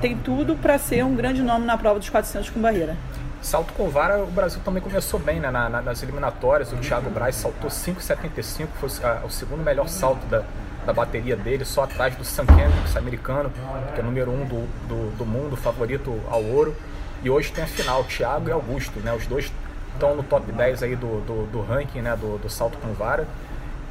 tem 0.00 0.16
tudo 0.16 0.54
para 0.54 0.78
ser 0.78 1.04
um 1.04 1.16
grande 1.16 1.42
nome 1.42 1.66
na 1.66 1.76
prova 1.76 1.98
dos 1.98 2.08
400 2.08 2.48
com 2.50 2.60
barreira. 2.60 2.96
Salto 3.42 3.72
com 3.72 3.88
vara, 3.88 4.22
o 4.22 4.26
Brasil 4.28 4.60
também 4.64 4.80
começou 4.80 5.18
bem 5.18 5.40
né? 5.40 5.50
na, 5.50 5.68
na, 5.68 5.82
nas 5.82 6.04
eliminatórias. 6.04 6.72
O 6.72 6.76
Thiago 6.76 7.10
Braz 7.10 7.34
saltou 7.34 7.68
5,75, 7.68 8.68
foi 8.78 8.88
o 9.24 9.30
segundo 9.30 9.64
melhor 9.64 9.88
salto 9.88 10.24
da, 10.26 10.44
da 10.86 10.92
bateria 10.92 11.34
dele, 11.34 11.64
só 11.64 11.82
atrás 11.82 12.14
do 12.14 12.24
Sam 12.24 12.46
Kendricks, 12.46 12.96
americano, 12.96 13.50
que 13.96 14.00
é 14.00 14.02
o 14.04 14.06
número 14.06 14.30
um 14.30 14.44
do, 14.44 14.68
do, 14.86 15.16
do 15.16 15.26
mundo, 15.26 15.56
favorito 15.56 16.20
ao 16.30 16.44
ouro. 16.44 16.76
E 17.22 17.30
hoje 17.30 17.50
tem 17.52 17.64
a 17.64 17.66
final, 17.66 18.04
Thiago 18.04 18.48
e 18.48 18.52
Augusto, 18.52 19.00
né? 19.00 19.12
Os 19.12 19.26
dois 19.26 19.52
estão 19.94 20.14
no 20.14 20.22
top 20.22 20.52
10 20.52 20.82
aí 20.82 20.96
do, 20.96 21.20
do, 21.22 21.46
do 21.50 21.62
ranking, 21.62 22.02
né? 22.02 22.16
Do, 22.16 22.38
do 22.38 22.48
salto 22.48 22.78
com 22.78 22.92
vara. 22.92 23.26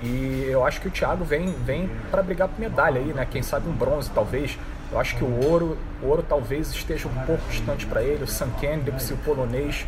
E 0.01 0.48
eu 0.50 0.65
acho 0.65 0.82
que 0.82 0.88
o 0.88 0.91
Thiago 0.91 1.24
vem, 1.24 1.51
vem 1.63 1.89
para 2.12 2.22
brigar 2.22 2.48
por 2.48 2.60
medalha 2.60 3.00
aí, 3.00 3.13
né? 3.13 3.27
Quem 3.29 3.41
sabe 3.41 3.67
um 3.67 3.74
bronze, 3.74 4.10
talvez. 4.13 4.58
Eu 4.91 5.00
acho 5.00 5.15
que 5.15 5.24
o 5.24 5.46
ouro, 5.46 5.77
o 6.01 6.08
ouro 6.08 6.24
talvez 6.27 6.70
esteja 6.72 7.08
um 7.08 7.25
pouco 7.25 7.41
distante 7.50 7.86
para 7.86 8.03
ele. 8.03 8.24
O 8.24 8.27
Sanken, 8.27 8.79
depois 8.79 9.10
o 9.10 9.17
polonês, 9.17 9.86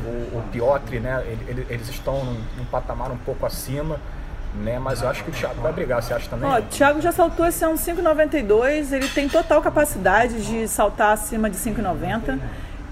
o, 0.00 0.38
o 0.38 0.42
Piotr, 0.50 1.00
né? 1.00 1.22
Ele, 1.48 1.66
eles 1.70 1.88
estão 1.88 2.24
num, 2.24 2.40
num, 2.56 2.64
patamar 2.64 3.10
um 3.10 3.18
pouco 3.18 3.46
acima. 3.46 4.00
Né, 4.54 4.78
mas 4.78 5.00
eu 5.00 5.08
acho 5.08 5.24
que 5.24 5.30
o 5.30 5.32
Thiago 5.32 5.62
vai 5.62 5.72
brigar, 5.72 6.02
você 6.02 6.12
acha 6.12 6.28
também? 6.28 6.46
Ó, 6.46 6.58
o 6.58 6.62
Thiago 6.64 7.00
já 7.00 7.10
saltou 7.10 7.46
esse 7.46 7.64
ano 7.64 7.72
5,92, 7.72 8.92
ele 8.92 9.08
tem 9.08 9.26
total 9.26 9.62
capacidade 9.62 10.44
de 10.44 10.68
saltar 10.68 11.14
acima 11.14 11.48
de 11.48 11.56
5,90. 11.56 12.38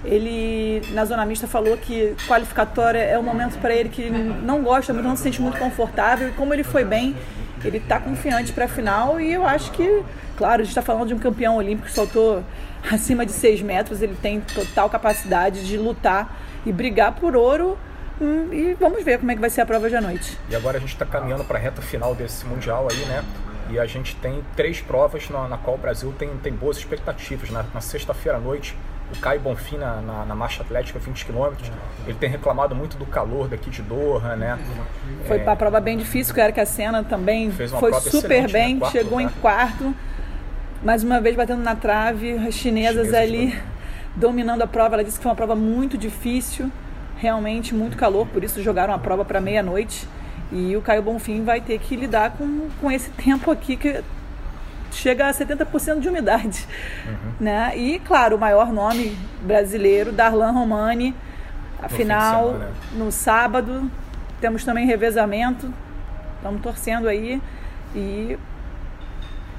Ele, 0.03 0.81
na 0.93 1.05
zona 1.05 1.25
mista, 1.25 1.47
falou 1.47 1.77
que 1.77 2.15
qualificatória 2.27 2.99
é 2.99 3.17
o 3.17 3.23
momento 3.23 3.59
para 3.59 3.73
ele 3.73 3.89
que 3.89 4.09
não 4.09 4.63
gosta 4.63 4.93
muito, 4.93 5.07
não 5.07 5.15
se 5.15 5.23
sente 5.23 5.41
muito 5.41 5.59
confortável. 5.59 6.29
E 6.29 6.31
como 6.31 6.53
ele 6.53 6.63
foi 6.63 6.83
bem, 6.83 7.15
ele 7.63 7.77
está 7.77 7.99
confiante 7.99 8.51
para 8.51 8.65
a 8.65 8.67
final. 8.67 9.19
E 9.19 9.31
eu 9.31 9.45
acho 9.45 9.71
que, 9.71 10.03
claro, 10.35 10.61
a 10.61 10.63
gente 10.63 10.71
está 10.71 10.81
falando 10.81 11.07
de 11.09 11.13
um 11.13 11.19
campeão 11.19 11.55
olímpico 11.55 11.87
que 11.87 11.93
soltou 11.93 12.43
acima 12.91 13.25
de 13.25 13.31
6 13.31 13.61
metros. 13.61 14.01
Ele 14.01 14.15
tem 14.19 14.41
total 14.41 14.89
capacidade 14.89 15.67
de 15.67 15.77
lutar 15.77 16.35
e 16.65 16.71
brigar 16.71 17.13
por 17.13 17.35
ouro. 17.35 17.77
Hum, 18.19 18.49
e 18.51 18.73
vamos 18.79 19.03
ver 19.03 19.19
como 19.19 19.31
é 19.31 19.35
que 19.35 19.41
vai 19.41 19.49
ser 19.49 19.61
a 19.61 19.65
prova 19.65 19.87
de 19.89 19.95
à 19.95 20.01
noite. 20.01 20.37
E 20.49 20.55
agora 20.55 20.77
a 20.77 20.79
gente 20.79 20.93
está 20.93 21.05
caminhando 21.05 21.43
para 21.43 21.57
a 21.57 21.61
reta 21.61 21.81
final 21.81 22.13
desse 22.13 22.45
Mundial 22.45 22.87
aí, 22.89 23.05
né? 23.05 23.23
E 23.69 23.79
a 23.79 23.85
gente 23.85 24.15
tem 24.15 24.43
três 24.55 24.81
provas 24.81 25.29
na, 25.29 25.47
na 25.47 25.57
qual 25.57 25.75
o 25.75 25.79
Brasil 25.79 26.13
tem, 26.17 26.29
tem 26.37 26.53
boas 26.53 26.77
expectativas. 26.77 27.49
Na, 27.49 27.63
na 27.73 27.81
sexta-feira 27.81 28.37
à 28.37 28.41
noite, 28.41 28.75
o 29.11 29.19
Caio 29.19 29.39
Bonfim 29.39 29.77
na, 29.77 30.01
na, 30.01 30.25
na, 30.25 30.35
marcha 30.35 30.63
atlética 30.63 30.99
20 30.99 31.25
km. 31.25 31.51
Ele 32.05 32.17
tem 32.17 32.29
reclamado 32.29 32.75
muito 32.75 32.97
do 32.97 33.05
calor 33.05 33.47
daqui 33.47 33.69
de 33.69 33.81
Doha, 33.81 34.35
né? 34.35 34.57
Foi 35.27 35.39
é, 35.39 35.43
uma 35.43 35.55
prova 35.55 35.79
bem 35.79 35.97
difícil, 35.97 36.33
que 36.33 36.41
era 36.41 36.51
que 36.51 36.59
a 36.59 36.65
cena 36.65 37.03
também 37.03 37.51
foi 37.51 37.93
super 37.93 38.49
bem, 38.51 38.75
né? 38.75 38.89
chegou 38.89 39.19
lugar. 39.19 39.31
em 39.31 39.41
quarto, 39.41 39.95
mais 40.83 41.03
uma 41.03 41.19
vez 41.19 41.35
batendo 41.35 41.61
na 41.61 41.75
trave, 41.75 42.33
as 42.33 42.55
chinesas 42.55 43.07
Chinesa 43.07 43.19
ali 43.19 43.61
dominando 44.15 44.61
a 44.61 44.67
prova. 44.67 44.95
Ela 44.95 45.03
disse 45.03 45.17
que 45.17 45.23
foi 45.23 45.29
uma 45.29 45.35
prova 45.35 45.55
muito 45.55 45.97
difícil, 45.97 46.71
realmente 47.17 47.75
muito 47.75 47.97
calor, 47.97 48.27
por 48.27 48.43
isso 48.43 48.61
jogaram 48.61 48.93
a 48.93 48.99
prova 48.99 49.25
para 49.25 49.41
meia-noite. 49.41 50.07
E 50.51 50.75
o 50.75 50.81
Caio 50.81 51.01
Bonfim 51.01 51.43
vai 51.45 51.61
ter 51.61 51.79
que 51.79 51.95
lidar 51.95 52.31
com, 52.31 52.67
com 52.81 52.91
esse 52.91 53.09
tempo 53.11 53.49
aqui 53.51 53.77
que 53.77 54.03
chega 54.91 55.27
a 55.27 55.31
70% 55.31 55.99
de 55.99 56.09
umidade. 56.09 56.67
Uhum. 57.05 57.31
Né? 57.39 57.77
E, 57.77 57.99
claro, 57.99 58.35
o 58.35 58.39
maior 58.39 58.71
nome 58.71 59.17
brasileiro, 59.41 60.11
Darlan 60.11 60.51
Romani, 60.51 61.15
afinal, 61.81 62.59
no, 62.91 63.05
no 63.05 63.11
sábado. 63.11 63.89
Temos 64.39 64.63
também 64.63 64.85
revezamento. 64.85 65.71
Estamos 66.37 66.61
torcendo 66.61 67.07
aí. 67.07 67.41
E 67.95 68.37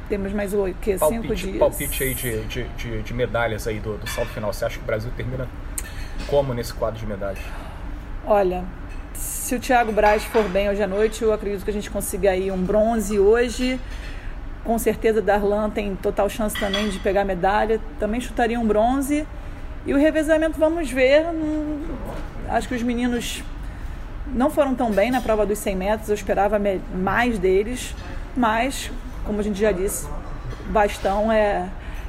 temos 0.09 0.33
mais 0.33 0.53
o 0.53 0.65
que? 0.81 0.99
Palpite, 0.99 1.23
cinco 1.23 1.35
dias. 1.35 1.59
Palpite 1.59 2.03
aí 2.03 2.15
de, 2.15 2.45
de, 2.45 2.65
de, 2.65 3.03
de 3.03 3.15
medalhas 3.15 3.67
aí 3.67 3.81
do, 3.81 3.97
do 3.97 4.09
salto 4.09 4.31
final. 4.31 4.53
Você 4.53 4.65
acha 4.65 4.77
que 4.77 4.83
o 4.83 4.87
Brasil 4.87 5.11
termina 5.17 5.49
como 6.27 6.53
nesse 6.53 6.75
quadro 6.75 6.99
de 6.99 7.07
medalhas? 7.07 7.43
Olha, 8.27 8.65
se 9.15 9.55
o 9.55 9.61
Thiago 9.61 9.93
Braz 9.93 10.25
for 10.25 10.45
bem 10.49 10.69
hoje 10.69 10.83
à 10.83 10.87
noite, 10.87 11.23
eu 11.23 11.33
acredito 11.33 11.65
que 11.65 11.71
a 11.71 11.75
gente 11.75 11.91
consiga 11.91 12.31
aí 12.31 12.51
um 12.51 12.63
bronze 12.63 13.19
hoje. 13.19 13.81
Com 14.65 14.79
certeza 14.79 15.21
Darlan 15.21 15.71
tem 15.71 15.97
total 15.97 16.29
chance 16.29 16.59
também 16.59 16.89
de 16.89 16.99
pegar 16.99 17.25
medalha. 17.25 17.81
Também 17.99 18.21
chutaria 18.21 18.59
um 18.59 18.67
bronze. 18.67 19.27
E 19.85 19.93
o 19.93 19.99
revezamento 19.99 20.59
vamos 20.59 20.91
ver. 20.91 21.27
Acho 22.49 22.69
que 22.69 22.75
os 22.75 22.83
meninos 22.83 23.43
não 24.27 24.51
foram 24.51 24.75
tão 24.75 24.91
bem 24.93 25.11
na 25.11 25.21
prova 25.21 25.45
dos 25.45 25.59
100 25.59 25.77
metros. 25.77 26.09
Eu 26.09 26.15
esperava 26.15 26.61
mais 26.95 27.39
deles. 27.39 27.95
Mas, 28.37 28.91
como 29.25 29.41
a 29.41 29.43
gente 29.43 29.61
já 29.61 29.73
disse, 29.73 30.09
bastão 30.69 31.31
é, 31.31 31.69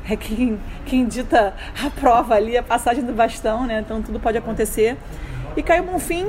é 0.09 0.15
quem, 0.15 0.59
quem 0.85 1.05
dita 1.05 1.53
a 1.83 1.89
prova 1.89 2.35
ali, 2.35 2.57
a 2.57 2.63
passagem 2.63 3.03
do 3.03 3.13
bastão, 3.13 3.65
né? 3.65 3.79
Então 3.79 4.01
tudo 4.01 4.19
pode 4.19 4.37
acontecer. 4.37 4.97
E 5.57 5.63
Caio 5.63 5.83
Bonfim 5.83 6.27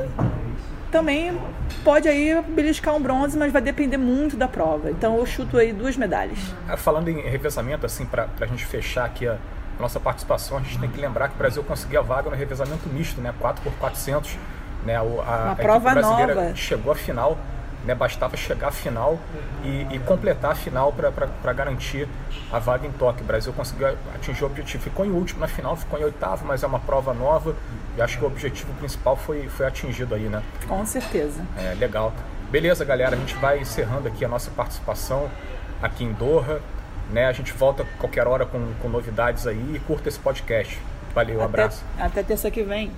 também 0.91 1.39
pode 1.85 2.09
aí 2.09 2.43
beliscar 2.49 2.95
um 2.95 3.01
bronze, 3.01 3.37
mas 3.39 3.53
vai 3.53 3.63
depender 3.63 3.99
muito 3.99 4.37
da 4.37 4.49
prova. 4.49 4.91
Então 4.91 5.17
eu 5.19 5.27
chuto 5.27 5.59
aí 5.59 5.73
duas 5.73 5.97
medalhas. 5.97 6.39
Ah, 6.69 6.77
falando 6.77 7.09
em 7.09 7.21
revezamento, 7.21 7.85
assim, 7.87 8.07
para 8.07 8.29
a 8.41 8.47
gente 8.47 8.65
fechar 8.65 9.05
aqui 9.05 9.29
a 9.29 9.37
nossa 9.79 10.01
participação, 10.01 10.59
a 10.59 10.61
gente 10.61 10.79
tem 10.79 10.91
que 10.91 11.01
lembrar 11.01 11.29
que 11.29 11.35
o 11.35 11.39
Brasil 11.39 11.63
conseguiu 11.63 12.01
a 12.01 12.03
vaga 12.03 12.31
no 12.31 12.37
revezamento 12.37 12.89
misto, 12.89 13.21
né? 13.21 13.33
4x400. 13.41 14.37
Né? 14.85 14.97
A, 14.97 15.03
Uma 15.03 15.53
a 15.53 15.57
prova 15.57 15.91
brasileira 15.93 16.35
nova. 16.35 16.57
chegou 16.57 16.93
à 16.93 16.95
final 16.95 17.39
né, 17.85 17.95
bastava 17.95 18.37
chegar 18.37 18.69
à 18.69 18.71
final 18.71 19.19
e, 19.63 19.87
e 19.95 19.99
completar 20.01 20.53
a 20.53 20.55
final 20.55 20.93
para 20.93 21.53
garantir 21.53 22.09
a 22.53 22.59
vaga 22.59 22.87
em 22.87 22.93
Tóquio. 22.93 23.23
O 23.23 23.27
Brasil 23.27 23.53
conseguiu 23.53 23.89
atingir 24.15 24.45
o 24.45 24.47
objetivo. 24.47 24.83
Ficou 24.83 25.05
em 25.05 25.11
último 25.11 25.41
na 25.41 25.49
final, 25.49 25.77
ficou 25.77 25.99
em 25.99 26.05
oitavo, 26.05 26.45
mas 26.47 26.63
é 26.63 26.67
uma 26.67 26.81
prova 26.81 27.13
nova 27.13 27.55
e 27.97 28.03
acho 28.03 28.19
que 28.19 28.25
o 28.25 28.27
objetivo 28.27 28.73
principal 28.75 29.17
foi, 29.17 29.49
foi 29.49 29.67
atingido 29.67 30.15
aí, 30.15 30.29
né? 30.29 30.43
Com 30.67 30.85
certeza. 30.85 31.45
É, 31.59 31.75
legal. 31.75 32.13
Beleza, 32.51 32.85
galera, 32.85 33.17
a 33.17 33.19
gente 33.19 33.35
vai 33.37 33.61
encerrando 33.61 34.09
aqui 34.09 34.25
a 34.25 34.29
nossa 34.29 34.51
participação 34.51 35.31
aqui 35.83 36.05
em 36.05 36.13
Doha. 36.13 36.61
Né? 37.11 37.27
A 37.27 37.33
gente 37.33 37.53
volta 37.53 37.85
qualquer 37.99 38.27
hora 38.27 38.47
com, 38.47 38.73
com 38.81 38.89
novidades 38.89 39.47
aí 39.47 39.75
e 39.75 39.79
curta 39.81 40.09
esse 40.09 40.19
podcast. 40.19 40.81
Valeu, 41.15 41.37
até, 41.37 41.45
abraço. 41.45 41.85
Até 41.99 42.23
terça 42.23 42.51
que 42.51 42.63
vem. 42.63 42.91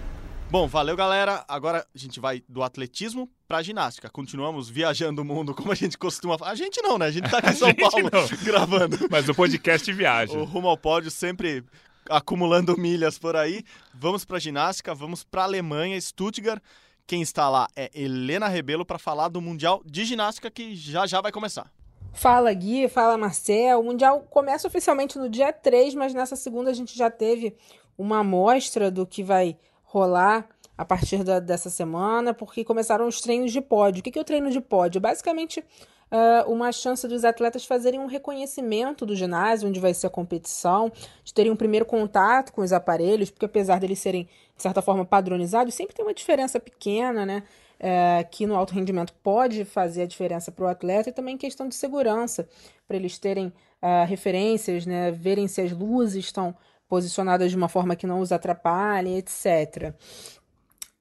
Bom, 0.48 0.68
valeu 0.68 0.96
galera. 0.96 1.44
Agora 1.48 1.84
a 1.92 1.98
gente 1.98 2.20
vai 2.20 2.42
do 2.48 2.62
atletismo 2.62 3.28
para 3.48 3.62
ginástica. 3.62 4.08
Continuamos 4.08 4.68
viajando 4.68 5.22
o 5.22 5.24
mundo 5.24 5.52
como 5.52 5.72
a 5.72 5.74
gente 5.74 5.98
costuma. 5.98 6.36
A 6.40 6.54
gente 6.54 6.80
não, 6.80 6.96
né? 6.96 7.06
A 7.06 7.10
gente 7.10 7.28
tá 7.28 7.38
aqui 7.38 7.50
em 7.50 7.54
São 7.56 7.74
Paulo 7.74 8.08
não. 8.12 8.26
gravando. 8.44 8.96
Mas 9.10 9.28
o 9.28 9.34
podcast 9.34 9.92
viaja. 9.92 10.38
O 10.38 10.44
Rumo 10.44 10.68
ao 10.68 10.78
Pódio 10.78 11.10
sempre 11.10 11.64
acumulando 12.08 12.78
milhas 12.78 13.18
por 13.18 13.34
aí. 13.34 13.64
Vamos 13.92 14.24
para 14.24 14.38
ginástica, 14.38 14.94
vamos 14.94 15.24
para 15.24 15.42
Alemanha, 15.42 16.00
Stuttgart. 16.00 16.62
Quem 17.08 17.22
está 17.22 17.48
lá 17.50 17.66
é 17.74 17.90
Helena 17.92 18.46
Rebelo 18.46 18.86
para 18.86 18.98
falar 18.98 19.28
do 19.28 19.40
Mundial 19.40 19.82
de 19.84 20.04
Ginástica 20.04 20.48
que 20.48 20.76
já 20.76 21.08
já 21.08 21.20
vai 21.20 21.32
começar. 21.32 21.70
Fala 22.12 22.52
Gui, 22.54 22.88
fala 22.88 23.18
Marcel. 23.18 23.80
O 23.80 23.84
Mundial 23.84 24.20
começa 24.30 24.68
oficialmente 24.68 25.18
no 25.18 25.28
dia 25.28 25.52
3, 25.52 25.94
mas 25.96 26.14
nessa 26.14 26.36
segunda 26.36 26.70
a 26.70 26.74
gente 26.74 26.96
já 26.96 27.10
teve 27.10 27.56
uma 27.98 28.20
amostra 28.20 28.90
do 28.92 29.04
que 29.04 29.24
vai 29.24 29.56
rolar 29.86 30.48
a 30.76 30.84
partir 30.84 31.24
da, 31.24 31.40
dessa 31.40 31.70
semana, 31.70 32.34
porque 32.34 32.64
começaram 32.64 33.06
os 33.06 33.20
treinos 33.20 33.52
de 33.52 33.60
pódio. 33.60 34.00
O 34.00 34.02
que, 34.02 34.18
é 34.18 34.22
o 34.22 34.24
treino 34.24 34.50
de 34.50 34.60
pódio? 34.60 35.00
Basicamente, 35.00 35.60
uh, 35.60 36.50
uma 36.50 36.70
chance 36.70 37.08
dos 37.08 37.24
atletas 37.24 37.64
fazerem 37.64 37.98
um 37.98 38.06
reconhecimento 38.06 39.06
do 39.06 39.16
ginásio, 39.16 39.68
onde 39.68 39.80
vai 39.80 39.94
ser 39.94 40.08
a 40.08 40.10
competição, 40.10 40.92
de 41.24 41.32
terem 41.32 41.50
um 41.50 41.56
primeiro 41.56 41.86
contato 41.86 42.52
com 42.52 42.60
os 42.60 42.72
aparelhos, 42.72 43.30
porque 43.30 43.46
apesar 43.46 43.80
deles 43.80 43.98
serem, 43.98 44.28
de 44.54 44.62
certa 44.62 44.82
forma, 44.82 45.04
padronizados, 45.04 45.74
sempre 45.74 45.94
tem 45.94 46.04
uma 46.04 46.14
diferença 46.14 46.60
pequena, 46.60 47.24
né? 47.24 47.42
É, 47.78 48.26
que 48.30 48.46
no 48.46 48.56
alto 48.56 48.72
rendimento 48.72 49.12
pode 49.22 49.62
fazer 49.66 50.04
a 50.04 50.06
diferença 50.06 50.50
para 50.50 50.64
o 50.64 50.66
atleta 50.66 51.10
e 51.10 51.12
também 51.12 51.36
questão 51.36 51.68
de 51.68 51.74
segurança, 51.74 52.48
para 52.88 52.96
eles 52.96 53.18
terem 53.18 53.52
uh, 53.82 54.06
referências, 54.06 54.86
né, 54.86 55.10
verem 55.10 55.46
se 55.46 55.60
as 55.60 55.72
luzes 55.72 56.24
estão 56.24 56.56
posicionadas 56.88 57.50
de 57.50 57.56
uma 57.56 57.68
forma 57.68 57.96
que 57.96 58.06
não 58.06 58.20
os 58.20 58.32
atrapalhe, 58.32 59.16
etc. 59.16 59.94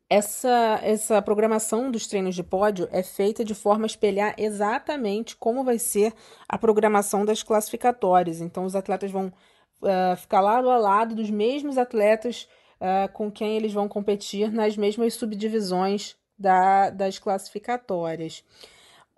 Essa, 0.10 0.80
essa 0.84 1.22
programação 1.22 1.90
dos 1.90 2.06
treinos 2.06 2.36
de 2.36 2.44
pódio 2.44 2.88
é 2.92 3.02
feita 3.02 3.44
de 3.44 3.56
forma 3.56 3.86
a 3.86 3.88
espelhar 3.88 4.36
exatamente 4.38 5.36
como 5.36 5.64
vai 5.64 5.80
ser 5.80 6.14
a 6.48 6.58
programação 6.58 7.26
das 7.26 7.42
classificatórias. 7.42 8.40
Então, 8.40 8.66
os 8.66 8.76
atletas 8.76 9.10
vão 9.10 9.34
uh, 9.82 10.16
ficar 10.16 10.42
lado 10.42 10.70
a 10.70 10.78
lado 10.78 11.16
dos 11.16 11.30
mesmos 11.32 11.78
atletas 11.78 12.48
uh, 12.76 13.12
com 13.14 13.32
quem 13.32 13.58
eles 13.58 13.74
vão 13.74 13.88
competir 13.88 14.52
nas 14.52 14.78
mesmas 14.78 15.16
subdivisões 15.16 16.16
da, 16.38 16.92
das 16.92 17.18
classificatórias. 17.18 18.44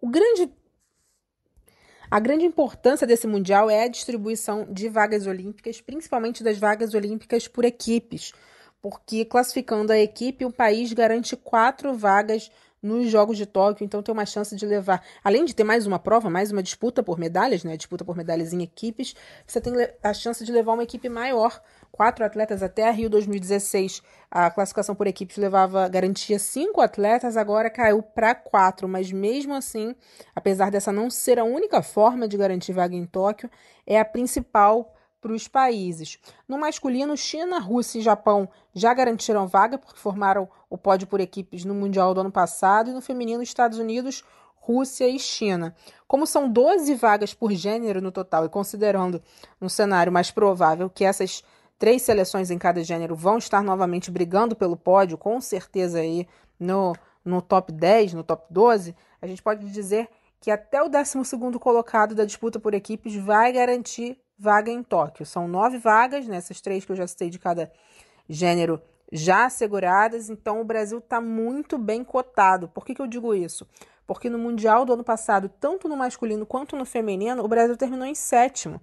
O 0.02 0.10
grande 0.10 0.50
a 2.10 2.20
grande 2.20 2.46
importância 2.46 3.06
desse 3.06 3.28
Mundial 3.28 3.70
é 3.70 3.84
a 3.84 3.88
distribuição 3.90 4.66
de 4.72 4.88
vagas 4.88 5.28
olímpicas, 5.28 5.82
principalmente 5.82 6.44
das 6.44 6.58
vagas 6.58 6.94
olímpicas 6.94 7.48
por 7.48 7.66
equipes, 7.66 8.32
porque 8.82 9.26
classificando 9.26 9.92
a 9.92 10.00
equipe, 10.00 10.46
o 10.46 10.52
país 10.52 10.94
garante 10.94 11.36
quatro 11.36 11.94
vagas 11.94 12.50
nos 12.88 13.10
Jogos 13.10 13.38
de 13.38 13.46
Tóquio, 13.46 13.84
então 13.84 14.02
tem 14.02 14.14
uma 14.14 14.26
chance 14.26 14.56
de 14.56 14.66
levar, 14.66 15.04
além 15.24 15.46
de 15.46 15.54
ter 15.54 15.64
mais 15.64 15.86
uma 15.86 16.00
prova, 16.00 16.30
mais 16.30 16.52
uma 16.52 16.64
disputa 16.64 17.04
por 17.04 17.20
medalhas, 17.20 17.64
né, 17.64 17.76
disputa 17.76 18.06
por 18.06 18.16
medalhas 18.16 18.54
em 18.54 18.64
equipes, 18.64 19.16
você 19.46 19.60
tem 19.60 19.74
a 20.02 20.14
chance 20.14 20.44
de 20.44 20.52
levar 20.52 20.74
uma 20.74 20.84
equipe 20.84 21.10
maior 21.10 21.62
quatro 21.92 22.24
atletas 22.24 22.62
até 22.62 22.88
a 22.88 22.92
Rio 22.92 23.10
2016. 23.10 24.02
A 24.30 24.52
classificação 24.52 24.94
por 24.94 25.08
equipes 25.08 25.38
levava 25.38 25.88
garantia 25.88 26.38
cinco 26.38 26.80
atletas, 26.80 27.36
agora 27.36 27.70
caiu 27.70 28.04
para 28.04 28.36
quatro. 28.36 28.88
Mas 28.88 29.12
mesmo 29.12 29.54
assim, 29.54 29.96
apesar 30.36 30.70
dessa 30.70 30.92
não 30.92 31.10
ser 31.10 31.40
a 31.40 31.44
única 31.44 31.82
forma 31.82 32.28
de 32.28 32.38
garantir 32.38 32.74
vaga 32.74 32.96
em 32.96 33.06
Tóquio, 33.06 33.50
é 33.86 34.00
a 34.00 34.06
principal 34.06 34.94
para 35.22 35.34
os 35.34 35.48
países. 35.48 36.20
No 36.48 36.58
masculino, 36.58 37.16
China, 37.18 37.60
Rússia 37.60 38.00
e 38.00 38.02
Japão 38.02 38.50
já 38.74 38.94
garantiram 38.94 39.48
vaga 39.48 39.78
porque 39.78 40.00
formaram 40.00 40.48
o 40.70 40.78
pódio 40.78 41.08
por 41.08 41.20
equipes 41.20 41.66
no 41.66 41.74
Mundial 41.74 42.14
do 42.14 42.22
ano 42.22 42.32
passado. 42.32 42.90
E 42.90 42.94
no 42.94 43.02
feminino, 43.02 43.42
Estados 43.42 43.80
Unidos, 43.80 44.24
Rússia 44.56 45.08
e 45.08 45.18
China. 45.18 45.76
Como 46.08 46.28
são 46.28 46.50
12 46.50 46.94
vagas 46.96 47.34
por 47.34 47.52
gênero 47.54 48.02
no 48.02 48.12
total, 48.12 48.46
e 48.46 48.50
considerando 48.50 49.22
um 49.62 49.70
cenário 49.70 50.12
mais 50.12 50.30
provável 50.30 50.90
que 50.90 51.06
essas 51.06 51.44
três 51.80 52.02
seleções 52.02 52.52
em 52.52 52.58
cada 52.58 52.84
gênero 52.84 53.16
vão 53.16 53.38
estar 53.38 53.64
novamente 53.64 54.12
brigando 54.12 54.56
pelo 54.56 54.76
pódio, 54.76 55.18
com 55.18 55.40
certeza 55.40 56.00
aí 56.00 56.28
no, 56.60 56.94
no 57.24 57.42
top 57.42 57.72
10, 57.72 58.14
no 58.14 58.24
top 58.24 58.46
12, 58.50 58.96
a 59.22 59.28
gente 59.28 59.42
pode 59.42 59.70
dizer 59.70 60.10
que 60.40 60.52
até 60.52 60.82
o 60.82 60.90
12 60.90 61.18
colocado 61.60 62.14
da 62.14 62.26
disputa 62.26 62.60
por 62.60 62.74
equipes 62.74 63.16
vai 63.16 63.52
garantir 63.52 64.20
vaga 64.38 64.72
em 64.72 64.84
Tóquio. 64.84 65.26
São 65.26 65.48
nove 65.48 65.78
vagas, 65.78 66.28
nessas 66.28 66.58
né, 66.58 66.62
três 66.64 66.86
que 66.86 66.92
eu 66.92 66.96
já 66.96 67.08
citei 67.08 67.30
de 67.30 67.40
cada 67.40 67.72
gênero 68.30 68.82
já 69.12 69.46
asseguradas, 69.46 70.30
então 70.30 70.60
o 70.60 70.66
Brasil 70.66 70.98
está 70.98 71.22
muito 71.22 71.78
bem 71.78 72.04
cotado. 72.04 72.68
Por 72.68 72.86
que, 72.86 72.94
que 72.94 73.02
eu 73.02 73.08
digo 73.08 73.34
isso? 73.34 73.66
Porque 74.06 74.30
no 74.30 74.38
Mundial 74.38 74.86
do 74.86 74.94
ano 74.94 75.04
passado, 75.04 75.50
tanto 75.60 75.88
no 75.88 75.96
masculino 75.96 76.46
quanto 76.46 76.76
no 76.76 76.86
feminino, 76.86 77.44
o 77.44 77.48
Brasil 77.48 77.78
terminou 77.78 78.06
em 78.06 78.16
sétimo 78.16 78.82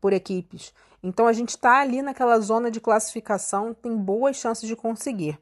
por 0.00 0.12
equipes. 0.12 0.72
Então 1.02 1.26
a 1.26 1.32
gente 1.32 1.50
está 1.50 1.80
ali 1.80 2.02
naquela 2.02 2.38
zona 2.40 2.70
de 2.70 2.80
classificação, 2.80 3.72
tem 3.72 3.96
boas 3.96 4.36
chances 4.36 4.68
de 4.68 4.76
conseguir. 4.76 5.38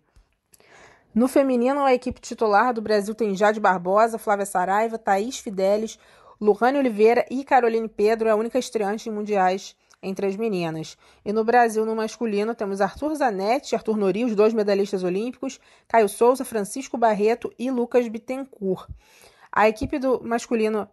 No 1.14 1.26
feminino, 1.26 1.80
a 1.82 1.94
equipe 1.94 2.20
titular 2.20 2.72
do 2.72 2.82
Brasil 2.82 3.14
tem 3.14 3.34
Jade 3.34 3.58
Barbosa, 3.58 4.18
Flávia 4.18 4.46
Saraiva, 4.46 4.98
Thaís 4.98 5.38
Fidelis, 5.38 5.98
Luhane 6.40 6.78
Oliveira 6.78 7.26
e 7.30 7.42
Caroline 7.42 7.88
Pedro, 7.88 8.30
a 8.30 8.34
única 8.34 8.58
estreante 8.58 9.08
em 9.08 9.12
mundiais 9.12 9.74
entre 10.02 10.26
as 10.26 10.36
meninas. 10.36 10.96
E 11.24 11.32
no 11.32 11.44
Brasil, 11.44 11.84
no 11.84 11.96
masculino, 11.96 12.54
temos 12.54 12.80
Arthur 12.80 13.14
Zanetti, 13.16 13.74
Arthur 13.74 13.96
Nori, 13.96 14.24
os 14.24 14.34
dois 14.34 14.54
medalhistas 14.54 15.02
olímpicos, 15.02 15.58
Caio 15.88 16.08
Souza, 16.08 16.44
Francisco 16.44 16.96
Barreto 16.96 17.52
e 17.58 17.70
Lucas 17.70 18.06
Bittencourt. 18.06 18.88
A 19.50 19.68
equipe 19.68 19.98
do 19.98 20.20
masculino 20.22 20.88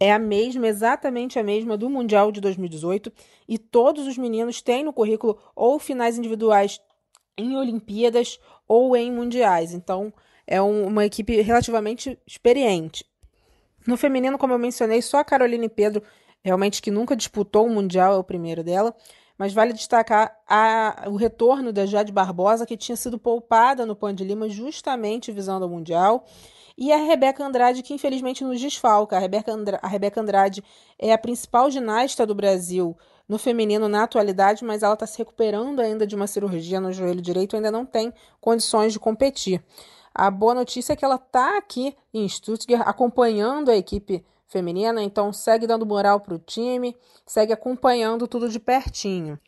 é 0.00 0.12
a 0.12 0.18
mesma, 0.18 0.66
exatamente 0.66 1.38
a 1.38 1.42
mesma 1.42 1.76
do 1.76 1.88
Mundial 1.88 2.32
de 2.32 2.40
2018, 2.40 3.12
e 3.48 3.58
todos 3.58 4.06
os 4.06 4.18
meninos 4.18 4.60
têm 4.60 4.84
no 4.84 4.92
currículo 4.92 5.38
ou 5.54 5.78
finais 5.78 6.18
individuais 6.18 6.80
em 7.38 7.56
Olimpíadas 7.56 8.40
ou 8.66 8.96
em 8.96 9.12
Mundiais. 9.12 9.72
Então, 9.72 10.12
é 10.46 10.60
um, 10.60 10.86
uma 10.86 11.04
equipe 11.04 11.40
relativamente 11.40 12.18
experiente. 12.26 13.04
No 13.86 13.96
feminino, 13.96 14.36
como 14.36 14.52
eu 14.52 14.58
mencionei, 14.58 15.00
só 15.00 15.18
a 15.18 15.24
Caroline 15.24 15.68
Pedro 15.68 16.02
realmente 16.42 16.80
que 16.80 16.90
nunca 16.90 17.16
disputou 17.16 17.66
o 17.66 17.70
Mundial, 17.70 18.14
é 18.14 18.18
o 18.18 18.24
primeiro 18.24 18.62
dela. 18.62 18.94
Mas 19.36 19.52
vale 19.52 19.72
destacar 19.72 20.34
a, 20.48 21.04
o 21.08 21.16
retorno 21.16 21.72
da 21.72 21.84
Jade 21.84 22.10
Barbosa, 22.10 22.64
que 22.64 22.76
tinha 22.76 22.96
sido 22.96 23.18
poupada 23.18 23.84
no 23.84 23.94
Pan 23.94 24.14
de 24.14 24.24
Lima 24.24 24.48
justamente 24.48 25.30
visando 25.30 25.66
o 25.66 25.68
Mundial. 25.68 26.24
E 26.78 26.92
a 26.92 26.96
Rebeca 26.96 27.44
Andrade, 27.44 27.82
que 27.82 27.92
infelizmente 27.92 28.44
nos 28.44 28.60
desfalca. 28.60 29.16
A 29.16 29.18
Rebeca, 29.18 29.52
Andra 29.52 29.78
a 29.82 29.88
Rebeca 29.88 30.20
Andrade 30.20 30.62
é 30.98 31.12
a 31.12 31.18
principal 31.18 31.70
ginasta 31.70 32.26
do 32.26 32.34
Brasil 32.34 32.96
no 33.28 33.38
feminino 33.38 33.88
na 33.88 34.04
atualidade, 34.04 34.64
mas 34.64 34.82
ela 34.82 34.94
está 34.94 35.06
se 35.06 35.18
recuperando 35.18 35.80
ainda 35.80 36.06
de 36.06 36.14
uma 36.14 36.26
cirurgia 36.26 36.80
no 36.80 36.92
joelho 36.92 37.20
direito, 37.20 37.56
ainda 37.56 37.70
não 37.70 37.84
tem 37.84 38.12
condições 38.40 38.92
de 38.92 39.00
competir. 39.00 39.62
A 40.18 40.30
boa 40.30 40.54
notícia 40.54 40.94
é 40.94 40.96
que 40.96 41.04
ela 41.04 41.16
está 41.16 41.58
aqui 41.58 41.94
em 42.14 42.26
Stuttgart 42.26 42.88
acompanhando 42.88 43.70
a 43.70 43.76
equipe 43.76 44.24
feminina, 44.48 45.02
então 45.02 45.30
segue 45.30 45.66
dando 45.66 45.84
moral 45.84 46.20
para 46.20 46.34
o 46.34 46.38
time, 46.38 46.96
segue 47.26 47.52
acompanhando 47.52 48.26
tudo 48.26 48.48
de 48.48 48.58
pertinho. 48.58 49.38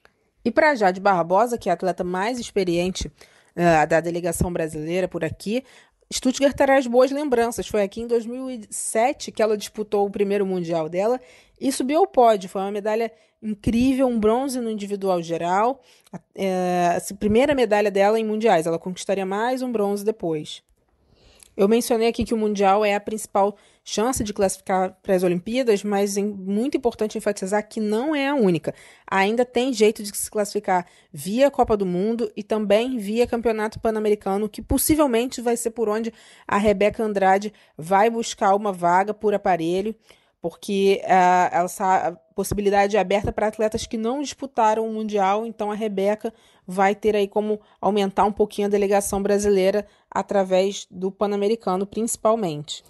E 0.45 0.51
para 0.51 0.75
Jade 0.75 1.01
Barbosa, 1.01 1.57
que 1.57 1.71
é 1.71 1.73
a 1.73 1.75
atleta 1.75 2.05
mais 2.05 2.39
experiente 2.39 3.09
uh, 3.09 3.87
da 3.89 3.99
delegação 3.99 4.53
brasileira 4.53 5.09
por 5.09 5.25
aqui, 5.25 5.65
Stuttgart 6.13 6.57
traz 6.57 6.87
boas 6.87 7.11
lembranças. 7.11 7.69
Foi 7.69 7.83
aqui 7.83 8.01
em 8.01 8.07
2007 8.07 9.31
que 9.31 9.43
ela 9.43 9.57
disputou 9.57 10.07
o 10.07 10.11
primeiro 10.11 10.47
mundial 10.47 10.89
dela 10.89 11.21
e 11.61 11.71
subiu 11.71 12.01
ao 12.01 12.07
pódio. 12.07 12.49
Foi 12.49 12.63
uma 12.63 12.71
medalha 12.71 13.13
incrível, 13.43 14.07
um 14.07 14.19
bronze 14.19 14.59
no 14.61 14.71
individual 14.71 15.23
geral. 15.23 15.81
É, 16.35 16.97
a 16.97 17.15
primeira 17.15 17.55
medalha 17.55 17.91
dela 17.91 18.19
em 18.19 18.25
mundiais. 18.25 18.67
Ela 18.67 18.79
conquistaria 18.79 19.27
mais 19.27 19.61
um 19.63 19.71
bronze 19.71 20.05
depois. 20.05 20.63
Eu 21.59 21.67
mencionei 21.67 22.07
aqui 22.07 22.25
que 22.25 22.33
o 22.33 22.37
Mundial 22.37 22.85
é 22.85 22.95
a 22.95 23.01
principal 23.01 23.57
chance 23.83 24.23
de 24.23 24.33
classificar 24.33 24.97
para 25.03 25.17
as 25.17 25.25
Olimpíadas, 25.25 25.83
mas 25.83 26.17
é 26.17 26.23
muito 26.23 26.77
importante 26.77 27.19
enfatizar 27.19 27.69
que 27.69 27.81
não 27.81 28.15
é 28.15 28.29
a 28.29 28.35
única. 28.37 28.73
Ainda 29.11 29.45
tem 29.45 29.73
jeito 29.73 30.01
de 30.01 30.17
se 30.17 30.31
classificar 30.31 30.87
via 31.13 31.51
Copa 31.51 31.77
do 31.77 31.85
Mundo 31.85 32.31
e 32.37 32.45
também 32.45 32.97
via 32.97 33.27
Campeonato 33.27 33.81
Pan-Americano, 33.81 34.49
que 34.49 34.63
possivelmente 34.63 35.41
vai 35.41 35.57
ser 35.57 35.73
por 35.73 35.89
onde 35.89 36.15
a 36.47 36.59
Rebeca 36.59 37.03
Andrade 37.03 37.53
vai 37.77 38.09
buscar 38.09 38.55
uma 38.55 38.73
vaga 38.73 39.13
por 39.13 39.35
aparelho, 39.35 39.97
porque 40.41 41.03
uh, 41.03 41.65
essa 41.65 42.17
possibilidade 42.39 42.97
aberta 42.97 43.33
para 43.33 43.49
atletas 43.49 43.85
que 43.85 43.99
não 43.99 44.23
disputaram 44.23 44.87
o 44.87 44.93
Mundial, 44.93 45.45
então 45.45 45.73
a 45.73 45.75
Rebeca 45.75 46.33
vai 46.65 46.95
ter 46.95 47.17
aí 47.17 47.27
como 47.27 47.61
aumentar 47.81 48.25
um 48.27 48.31
pouquinho 48.31 48.69
a 48.69 48.71
delegação 48.71 49.21
brasileira 49.21 49.85
através 50.09 50.87
do 50.89 51.11
Pan-Americano, 51.11 51.85
principalmente. 51.85 52.85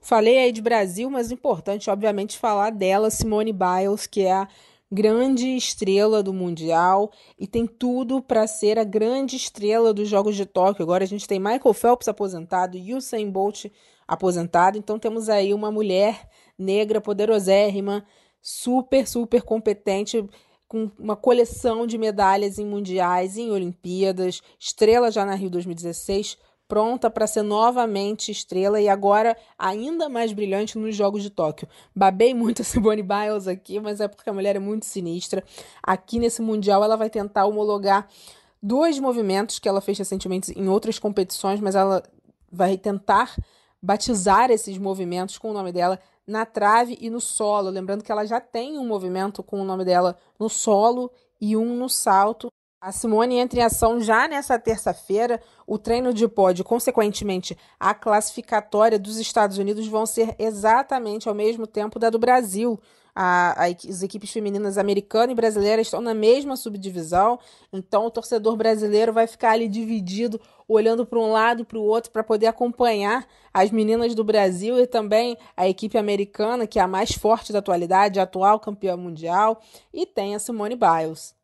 Falei 0.00 0.38
aí 0.38 0.52
de 0.52 0.62
Brasil, 0.62 1.10
mas 1.10 1.32
é 1.32 1.34
importante, 1.34 1.90
obviamente, 1.90 2.38
falar 2.38 2.70
dela, 2.70 3.10
Simone 3.10 3.52
Biles, 3.52 4.06
que 4.06 4.22
é 4.22 4.32
a 4.32 4.48
grande 4.88 5.56
estrela 5.56 6.22
do 6.22 6.32
Mundial 6.32 7.10
e 7.36 7.44
tem 7.44 7.66
tudo 7.66 8.22
para 8.22 8.46
ser 8.46 8.78
a 8.78 8.84
grande 8.84 9.34
estrela 9.34 9.92
dos 9.92 10.08
Jogos 10.08 10.36
de 10.36 10.46
Tóquio. 10.46 10.84
Agora 10.84 11.02
a 11.02 11.08
gente 11.08 11.26
tem 11.26 11.40
Michael 11.40 11.74
Phelps 11.74 12.06
aposentado 12.06 12.76
e 12.76 12.94
Usain 12.94 13.28
Bolt 13.28 13.64
aposentado, 14.06 14.78
então 14.78 14.96
temos 14.96 15.28
aí 15.28 15.52
uma 15.52 15.72
mulher 15.72 16.28
negra 16.56 17.00
poderosérrima, 17.00 18.06
super, 18.46 19.08
super 19.08 19.42
competente 19.42 20.24
com 20.68 20.88
uma 21.00 21.16
coleção 21.16 21.84
de 21.84 21.98
medalhas 21.98 22.60
em 22.60 22.64
mundiais, 22.64 23.36
em 23.36 23.50
Olimpíadas, 23.50 24.40
estrela 24.56 25.10
já 25.10 25.26
na 25.26 25.34
Rio 25.34 25.50
2016, 25.50 26.38
pronta 26.68 27.10
para 27.10 27.26
ser 27.26 27.42
novamente 27.42 28.30
estrela 28.30 28.80
e 28.80 28.88
agora 28.88 29.36
ainda 29.58 30.08
mais 30.08 30.32
brilhante 30.32 30.78
nos 30.78 30.94
Jogos 30.94 31.24
de 31.24 31.30
Tóquio. 31.30 31.68
Babei 31.94 32.34
muito 32.34 32.62
a 32.62 32.64
Simone 32.64 33.02
Biles 33.02 33.48
aqui, 33.48 33.80
mas 33.80 34.00
é 34.00 34.06
porque 34.06 34.30
a 34.30 34.32
mulher 34.32 34.54
é 34.54 34.60
muito 34.60 34.86
sinistra. 34.86 35.42
Aqui 35.82 36.20
nesse 36.20 36.40
mundial 36.40 36.84
ela 36.84 36.96
vai 36.96 37.10
tentar 37.10 37.46
homologar 37.46 38.08
dois 38.62 39.00
movimentos 39.00 39.58
que 39.58 39.68
ela 39.68 39.80
fez 39.80 39.98
recentemente 39.98 40.52
em 40.56 40.68
outras 40.68 41.00
competições, 41.00 41.60
mas 41.60 41.74
ela 41.74 42.00
vai 42.50 42.78
tentar 42.78 43.34
batizar 43.82 44.52
esses 44.52 44.78
movimentos 44.78 45.36
com 45.36 45.50
o 45.50 45.52
nome 45.52 45.72
dela 45.72 45.98
na 46.26 46.44
trave 46.44 46.98
e 47.00 47.08
no 47.08 47.20
solo. 47.20 47.70
Lembrando 47.70 48.02
que 48.02 48.10
ela 48.10 48.26
já 48.26 48.40
tem 48.40 48.78
um 48.78 48.86
movimento 48.86 49.42
com 49.42 49.60
o 49.60 49.64
nome 49.64 49.84
dela 49.84 50.18
no 50.38 50.48
solo 50.48 51.10
e 51.40 51.56
um 51.56 51.76
no 51.76 51.88
salto. 51.88 52.48
A 52.80 52.92
Simone 52.92 53.36
entra 53.36 53.60
em 53.60 53.62
ação 53.62 54.00
já 54.00 54.28
nessa 54.28 54.58
terça-feira. 54.58 55.40
O 55.66 55.78
treino 55.78 56.12
de 56.12 56.28
pódio, 56.28 56.64
consequentemente, 56.64 57.56
a 57.80 57.94
classificatória 57.94 58.98
dos 58.98 59.18
Estados 59.18 59.58
Unidos 59.58 59.86
vão 59.88 60.04
ser 60.06 60.36
exatamente 60.38 61.28
ao 61.28 61.34
mesmo 61.34 61.66
tempo 61.66 61.98
da 61.98 62.10
do 62.10 62.18
Brasil. 62.18 62.78
A, 63.18 63.64
a, 63.64 63.66
as 63.68 64.02
equipes 64.02 64.30
femininas 64.30 64.76
americana 64.76 65.32
e 65.32 65.34
brasileira 65.34 65.80
estão 65.80 66.02
na 66.02 66.12
mesma 66.12 66.54
subdivisão, 66.54 67.38
então 67.72 68.04
o 68.04 68.10
torcedor 68.10 68.56
brasileiro 68.56 69.10
vai 69.10 69.26
ficar 69.26 69.52
ali 69.52 69.68
dividido, 69.68 70.38
olhando 70.68 71.06
para 71.06 71.18
um 71.18 71.30
lado 71.30 71.64
para 71.64 71.78
o 71.78 71.82
outro 71.82 72.10
para 72.10 72.24
poder 72.24 72.46
acompanhar 72.46 73.26
as 73.52 73.70
meninas 73.70 74.14
do 74.14 74.24
Brasil 74.24 74.78
e 74.78 74.86
também 74.86 75.36
a 75.56 75.68
equipe 75.68 75.96
americana, 75.96 76.66
que 76.66 76.78
é 76.78 76.82
a 76.82 76.88
mais 76.88 77.12
forte 77.12 77.52
da 77.52 77.60
atualidade, 77.60 78.18
a 78.18 78.24
atual 78.24 78.58
campeã 78.58 78.96
mundial, 78.96 79.60
e 79.92 80.04
tem 80.04 80.34
a 80.34 80.38
Simone 80.38 80.76
Biles. 80.76 81.36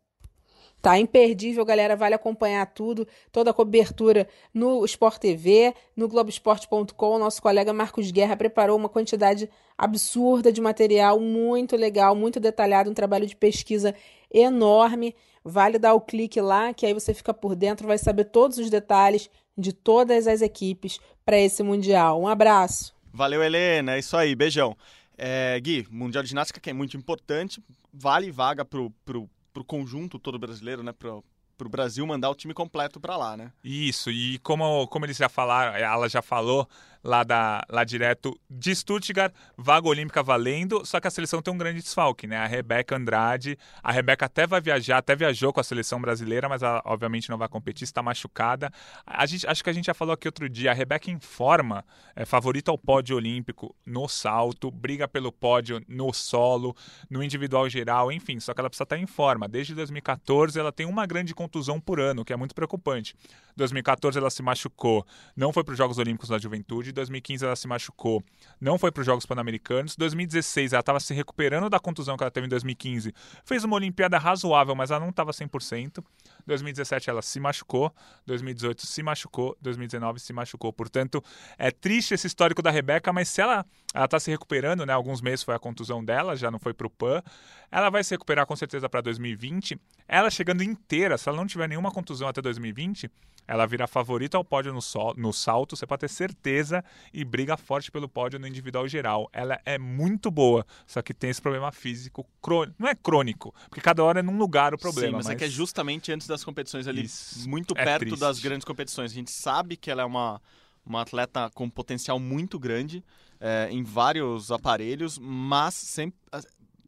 Tá 0.83 0.99
imperdível, 0.99 1.65
galera. 1.65 1.95
Vale 1.95 2.17
acompanhar 2.17 2.67
tudo, 2.67 3.07
toda 3.31 3.53
a 3.53 3.55
cobertura 3.55 4.27
no 4.53 4.85
Sport 4.85 5.19
TV, 5.19 5.73
no 5.95 6.09
Globoesporte.com. 6.09 7.19
Nosso 7.21 7.41
colega 7.41 7.73
Marcos 7.73 8.11
Guerra 8.11 8.37
preparou 8.37 8.77
uma 8.77 8.89
quantidade 8.89 9.49
absurda 9.79 10.51
de 10.51 10.61
material, 10.61 11.21
muito 11.21 11.77
legal, 11.77 12.17
muito 12.17 12.41
detalhado, 12.41 12.91
um 12.91 12.95
trabalho 12.95 13.27
de 13.27 13.37
pesquisa 13.37 13.95
enorme. 14.29 15.15
Vale 15.45 15.79
dar 15.79 15.95
o 15.95 16.01
clique 16.01 16.41
lá, 16.41 16.73
que 16.73 16.87
aí 16.87 16.95
você 16.95 17.13
fica 17.13 17.35
por 17.35 17.55
dentro, 17.57 17.87
vai 17.87 17.99
saber 17.99 18.25
todos 18.27 18.59
os 18.59 18.71
detalhes 18.71 19.29
de 19.57 19.73
todas 19.73 20.27
as 20.27 20.41
equipes 20.41 20.99
para 21.25 21.39
esse 21.39 21.63
Mundial. 21.63 22.21
Um 22.21 22.29
abraço. 22.29 22.95
Valeu, 23.13 23.43
Helena. 23.43 23.97
É 23.97 23.99
isso 23.99 24.17
aí. 24.17 24.35
Beijão. 24.35 24.77
É, 25.19 25.59
Gui, 25.61 25.87
Mundial 25.91 26.23
de 26.23 26.31
Ginástica 26.31 26.59
que 26.59 26.71
é 26.71 26.73
muito 26.73 26.97
importante, 26.97 27.63
vale 27.93 28.31
vaga 28.31 28.65
pro, 28.65 28.91
pro 29.05 29.29
pro 29.53 29.65
conjunto 29.65 30.19
todo 30.19 30.39
brasileiro, 30.39 30.83
né? 30.83 30.93
Pro, 30.93 31.23
pro 31.57 31.69
Brasil 31.69 32.07
mandar 32.07 32.31
o 32.31 32.35
time 32.35 32.55
completo 32.55 32.99
para 32.99 33.17
lá, 33.17 33.37
né? 33.37 33.53
Isso, 33.63 34.11
e 34.11 34.39
como, 34.39 34.87
como 34.89 35.05
eles 35.05 35.17
já 35.17 35.29
falaram, 35.29 35.77
ela 35.77 36.09
já 36.09 36.23
falou 36.23 36.69
lá, 37.03 37.25
da, 37.25 37.65
lá 37.69 37.85
direto 37.85 38.39
de 38.49 38.75
Stuttgart, 38.75 39.33
vaga 39.57 39.89
olímpica 39.89 40.23
valendo, 40.23 40.85
só 40.87 41.01
que 41.01 41.09
a 41.09 41.11
seleção 41.11 41.43
tem 41.43 41.53
um 41.53 41.59
grande 41.59 41.81
desfalque, 41.81 42.27
né? 42.27 42.37
A 42.37 42.47
Rebeca 42.47 42.97
Andrade, 42.97 43.59
a 43.83 43.91
Rebeca 43.91 44.27
até 44.27 44.47
vai 44.47 44.61
viajar, 44.61 44.99
até 44.99 45.17
viajou 45.17 45.53
com 45.53 45.61
a 45.61 45.65
seleção 45.65 46.01
brasileira, 46.01 46.49
mas 46.49 46.63
ela 46.63 46.81
obviamente 46.85 47.29
não 47.29 47.39
vai 47.39 47.49
competir, 47.49 47.85
está 47.85 48.03
machucada. 48.03 48.71
A 49.07 49.27
gente, 49.27 49.47
acho 49.47 49.65
que 49.65 49.71
a 49.71 49.73
gente 49.73 49.87
já 49.87 49.95
falou 49.95 50.15
aqui 50.15 50.29
outro 50.29 50.49
dia, 50.49 50.71
a 50.71 50.75
Rebeca 50.75 51.11
em 51.11 51.19
forma, 51.19 51.85
é 52.15 52.25
favorita 52.25 52.71
ao 52.71 52.79
pódio 52.79 53.17
olímpico 53.17 53.75
no 53.85 54.09
salto, 54.09 54.71
briga 54.71 55.09
pelo 55.09 55.33
pódio 55.33 55.83
no 55.89 56.13
solo, 56.13 56.77
no 57.11 57.23
individual 57.23 57.69
geral, 57.69 58.13
enfim, 58.13 58.39
só 58.39 58.55
que 58.55 58.61
ela 58.61 58.71
precisa 58.71 58.85
estar 58.85 58.99
em 58.99 59.07
forma. 59.07 59.49
Desde 59.49 59.75
2014 59.75 60.59
ela 60.59 60.71
tem 60.71 60.87
uma 60.87 61.07
grande 61.07 61.35
contusão 61.35 61.81
por 61.81 61.99
ano, 61.99 62.25
que 62.25 62.33
é 62.33 62.37
muito 62.37 62.55
preocupante. 62.55 63.17
2014 63.57 64.19
ela 64.19 64.31
se 64.31 64.43
machucou, 64.43 65.05
não 65.37 65.53
foi 65.53 65.65
para 65.65 65.73
os 65.73 65.79
Jogos 65.79 65.99
Olímpicos 65.99 66.29
da 66.29 66.39
Juventude. 66.39 66.92
2015 66.93 67.45
ela 67.45 67.57
se 67.57 67.67
machucou, 67.67 68.23
não 68.61 68.79
foi 68.79 68.93
para 68.93 69.01
os 69.01 69.07
Jogos 69.07 69.27
Pan-Americanos. 69.27 69.97
2016 69.97 70.73
ela 70.73 70.81
estava 70.81 71.01
se 71.01 71.13
recuperando 71.15 71.69
da 71.69 71.79
contusão 71.79 72.17
que 72.17 72.23
ela 72.23 72.31
teve 72.31 72.47
em 72.47 72.51
2015. 72.51 73.13
Fez 73.45 73.65
uma 73.65 73.77
Olimpíada 73.77 74.19
razoável, 74.19 74.75
mas 74.75 74.91
ela 74.91 75.01
não 75.01 75.11
estava 75.11 75.33
100%. 75.33 76.03
2017 76.47 77.11
ela 77.11 77.23
se 77.23 77.39
machucou, 77.41 77.93
2018 78.27 78.87
se 78.87 79.03
machucou, 79.03 79.57
2019 79.61 80.21
se 80.21 80.33
machucou. 80.33 80.73
Portanto, 80.73 81.23
é 81.59 81.71
triste 81.71 82.15
esse 82.15 82.27
histórico 82.27 82.63
da 82.63 82.71
Rebeca, 82.71 83.13
mas 83.13 83.29
se 83.29 83.41
ela 83.41 83.65
ela 83.95 84.07
está 84.07 84.19
se 84.19 84.31
recuperando, 84.31 84.87
né? 84.87 84.93
Alguns 84.93 85.21
meses 85.21 85.43
foi 85.43 85.55
a 85.55 85.59
contusão 85.59 86.03
dela, 86.03 86.35
já 86.35 86.51
não 86.51 86.59
foi 86.59 86.73
para 86.73 86.87
o 86.87 86.91
PAN. 86.91 87.23
Ela 87.71 87.91
vai 87.91 88.03
se 88.03 88.15
recuperar 88.15 88.47
com 88.47 88.57
certeza 88.57 88.89
para 88.89 89.03
2020. 89.03 89.79
Ela 90.09 90.31
chegando 90.31 90.63
inteira, 90.63 91.19
se 91.19 91.29
ela 91.29 91.37
não 91.37 91.47
tiver 91.47 91.69
nenhuma 91.69 91.91
contusão 91.91 92.29
até 92.29 92.41
2020, 92.41 93.11
ela 93.47 93.67
vira 93.67 93.87
favorita 93.87 94.37
ao 94.37 94.45
pódio 94.45 94.73
no, 94.73 94.81
sol, 94.81 95.15
no 95.17 95.33
salto, 95.33 95.77
você 95.77 95.87
pode 95.87 96.01
ter 96.01 96.09
certeza, 96.09 96.85
e 97.13 97.25
briga 97.25 97.57
forte 97.57 97.91
pelo 97.91 98.09
pódio 98.09 98.39
no 98.39 98.47
individual 98.47 98.87
geral. 98.87 99.29
Ela 99.33 99.61
é 99.65 99.79
muito 99.79 100.31
boa, 100.31 100.65
só 100.87 101.03
que 101.03 101.13
tem 101.13 101.31
esse 101.31 101.43
problema 101.43 101.73
físico 101.73 102.27
crônico. 102.41 102.77
Não 102.79 102.89
é 102.89 102.95
crônico, 102.95 103.55
porque 103.69 103.81
cada 103.81 104.03
hora 104.03 104.21
é 104.21 104.23
num 104.23 104.39
lugar 104.39 104.73
o 104.73 104.79
problema. 104.79 105.09
Sim, 105.09 105.17
mas, 105.17 105.27
mas... 105.27 105.35
é 105.35 105.39
que 105.39 105.45
é 105.45 105.49
justamente 105.49 106.13
antes 106.13 106.27
das 106.33 106.45
competições 106.45 106.87
ali, 106.87 107.05
Isso 107.05 107.49
muito 107.49 107.75
é 107.77 107.85
perto 107.85 108.01
triste. 108.01 108.21
das 108.21 108.41
grandes 108.41 108.65
competições. 108.65 109.13
A 109.13 109.15
gente 109.15 109.31
sabe 109.31 109.77
que 109.77 109.91
ela 109.91 110.03
é 110.03 110.05
uma, 110.05 110.41
uma 110.85 111.03
atleta 111.03 111.51
com 111.55 111.69
potencial 111.71 112.19
muito 112.19 112.59
grande 112.59 113.05
é, 113.41 113.69
em 113.71 113.83
vários 113.83 114.51
aparelhos, 114.51 115.19
mas 115.19 115.75
sempre 115.75 116.19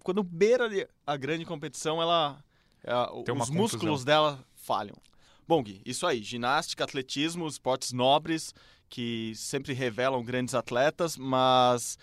quando 0.04 0.22
beira 0.22 0.68
a 1.06 1.16
grande 1.16 1.46
competição, 1.46 2.00
ela, 2.00 2.44
ela 2.82 3.10
os 3.14 3.50
músculos 3.50 4.04
dela 4.04 4.44
falham. 4.54 4.96
Bom, 5.48 5.62
Gui, 5.62 5.80
isso 5.84 6.06
aí. 6.06 6.22
Ginástica, 6.22 6.84
atletismo, 6.84 7.48
esportes 7.48 7.92
nobres 7.92 8.54
que 8.88 9.32
sempre 9.34 9.72
revelam 9.72 10.22
grandes 10.22 10.54
atletas, 10.54 11.16
mas 11.16 11.98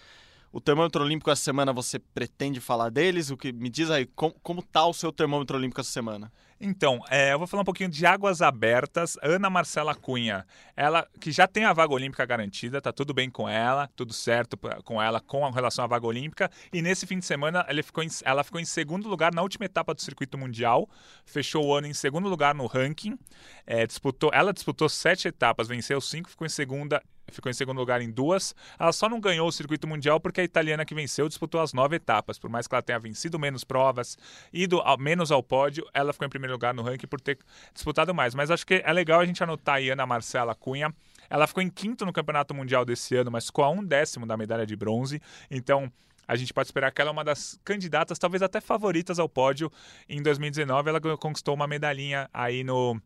o 0.52 0.60
termômetro 0.60 1.04
olímpico 1.04 1.32
essa 1.32 1.42
semana 1.42 1.72
você 1.72 1.98
pretende 1.98 2.60
falar 2.60 2.90
deles? 2.90 3.32
O 3.32 3.38
que 3.38 3.54
me 3.54 3.70
diz 3.70 3.90
aí, 3.90 4.06
como, 4.06 4.34
como 4.44 4.62
tá 4.62 4.86
o 4.86 4.94
seu 4.94 5.12
termômetro 5.12 5.58
olímpico 5.58 5.80
essa 5.80 5.92
semana? 5.92 6.32
Então, 6.64 7.04
é, 7.10 7.34
eu 7.34 7.40
vou 7.40 7.48
falar 7.48 7.62
um 7.62 7.66
pouquinho 7.66 7.90
de 7.90 8.06
águas 8.06 8.40
abertas. 8.40 9.18
Ana 9.24 9.50
Marcela 9.50 9.96
Cunha, 9.96 10.46
ela 10.76 11.08
que 11.20 11.32
já 11.32 11.48
tem 11.48 11.66
a 11.66 11.74
vaga 11.74 11.92
olímpica 11.92 12.24
garantida, 12.24 12.80
tá 12.80 12.94
tudo 12.94 13.16
bem 13.16 13.32
com 13.32 13.50
ela, 13.50 13.90
tudo 13.96 14.14
certo 14.14 14.56
com 14.84 15.02
ela 15.02 15.20
com 15.20 15.50
relação 15.50 15.86
à 15.86 15.88
vaga 15.88 16.06
olímpica. 16.06 16.52
E 16.72 16.82
nesse 16.82 17.08
fim 17.08 17.18
de 17.18 17.26
semana 17.26 17.66
ela 17.68 17.82
ficou 17.82 18.04
em, 18.04 18.10
ela 18.24 18.44
ficou 18.44 18.62
em 18.62 18.66
segundo 18.66 19.10
lugar 19.10 19.34
na 19.34 19.42
última 19.42 19.66
etapa 19.66 19.94
do 19.96 20.02
circuito 20.02 20.38
mundial, 20.38 20.88
fechou 21.26 21.66
o 21.66 21.74
ano 21.74 21.88
em 21.88 21.94
segundo 21.94 22.30
lugar 22.30 22.54
no 22.54 22.68
ranking. 22.68 23.18
É, 23.66 23.88
disputou, 23.88 24.30
ela 24.32 24.54
disputou 24.54 24.88
sete 24.88 25.30
etapas, 25.30 25.68
venceu 25.68 26.00
cinco, 26.00 26.30
ficou 26.30 26.46
em 26.46 26.50
segunda 26.50 27.02
ficou 27.36 27.50
em 27.50 27.54
segundo 27.54 27.78
lugar 27.78 28.02
em 28.02 28.12
duas. 28.12 28.56
Ela 28.80 28.92
só 28.92 29.10
não 29.10 29.20
ganhou 29.20 29.48
o 29.48 29.52
circuito 29.52 29.88
mundial 29.88 30.20
porque 30.20 30.42
a 30.42 30.44
italiana 30.44 30.86
que 30.86 30.94
venceu 30.94 31.28
disputou 31.28 31.62
as 31.62 31.74
nove 31.74 31.96
etapas. 31.96 32.38
Por 32.38 32.50
mais 32.50 32.68
que 32.68 32.76
ela 32.76 32.82
tenha 32.82 33.00
vencido 33.00 33.40
menos 33.40 33.64
provas, 33.64 34.18
ido 34.54 34.80
ao, 34.80 34.98
menos 34.98 35.32
ao 35.32 35.42
pódio, 35.42 35.86
ela 35.94 36.14
ficou 36.14 36.26
em 36.26 36.30
primeiro 36.30 36.54
lugar 36.54 36.74
no 36.74 36.82
ranking 36.82 37.08
por 37.08 37.20
ter 37.20 37.38
disputado 37.74 38.14
mais. 38.14 38.36
Mas 38.36 38.52
acho 38.52 38.66
que 38.66 38.82
é 38.86 38.94
legal 38.94 39.20
a 39.20 39.26
gente 39.26 39.44
anotar 39.44 39.76
aí 39.76 39.90
Ana 39.90 40.06
Marcela 40.06 40.54
Cunha. 40.56 40.94
Ela 41.30 41.48
ficou 41.48 41.64
em 41.64 41.70
quinto 41.70 42.06
no 42.06 42.12
campeonato 42.12 42.54
mundial 42.54 42.84
desse 42.84 43.16
ano, 43.16 43.32
mas 43.32 43.46
ficou 43.46 43.64
a 43.64 43.70
um 43.70 43.84
décimo 43.84 44.26
da 44.26 44.36
medalha 44.36 44.66
de 44.66 44.76
bronze. 44.76 45.22
Então 45.50 45.92
a 46.28 46.36
gente 46.36 46.54
pode 46.54 46.68
esperar 46.68 46.92
que 46.92 47.02
ela 47.02 47.10
é 47.10 47.14
uma 47.14 47.26
das 47.26 47.60
candidatas, 47.64 48.18
talvez 48.18 48.42
até 48.42 48.62
favoritas 48.62 49.20
ao 49.20 49.28
pódio. 49.28 49.72
Em 50.08 50.22
2019, 50.22 50.90
ela 50.90 51.02
conquistou 51.18 51.54
uma 51.54 51.68
medalhinha 51.68 52.30
aí 52.34 52.64
no. 52.64 53.02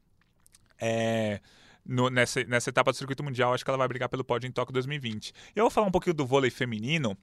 É, 0.79 1.39
no, 1.85 2.09
nessa, 2.09 2.43
nessa 2.45 2.69
etapa 2.69 2.91
do 2.91 2.97
circuito 2.97 3.23
mundial, 3.23 3.53
acho 3.53 3.63
que 3.63 3.69
ela 3.69 3.77
vai 3.77 3.87
brigar 3.87 4.09
pelo 4.09 4.23
pódio 4.23 4.47
em 4.47 4.51
Tóquio 4.51 4.73
2020. 4.73 5.33
Eu 5.55 5.65
vou 5.65 5.71
falar 5.71 5.87
um 5.87 5.91
pouquinho 5.91 6.13
do 6.13 6.25
vôlei 6.25 6.49
feminino. 6.49 7.17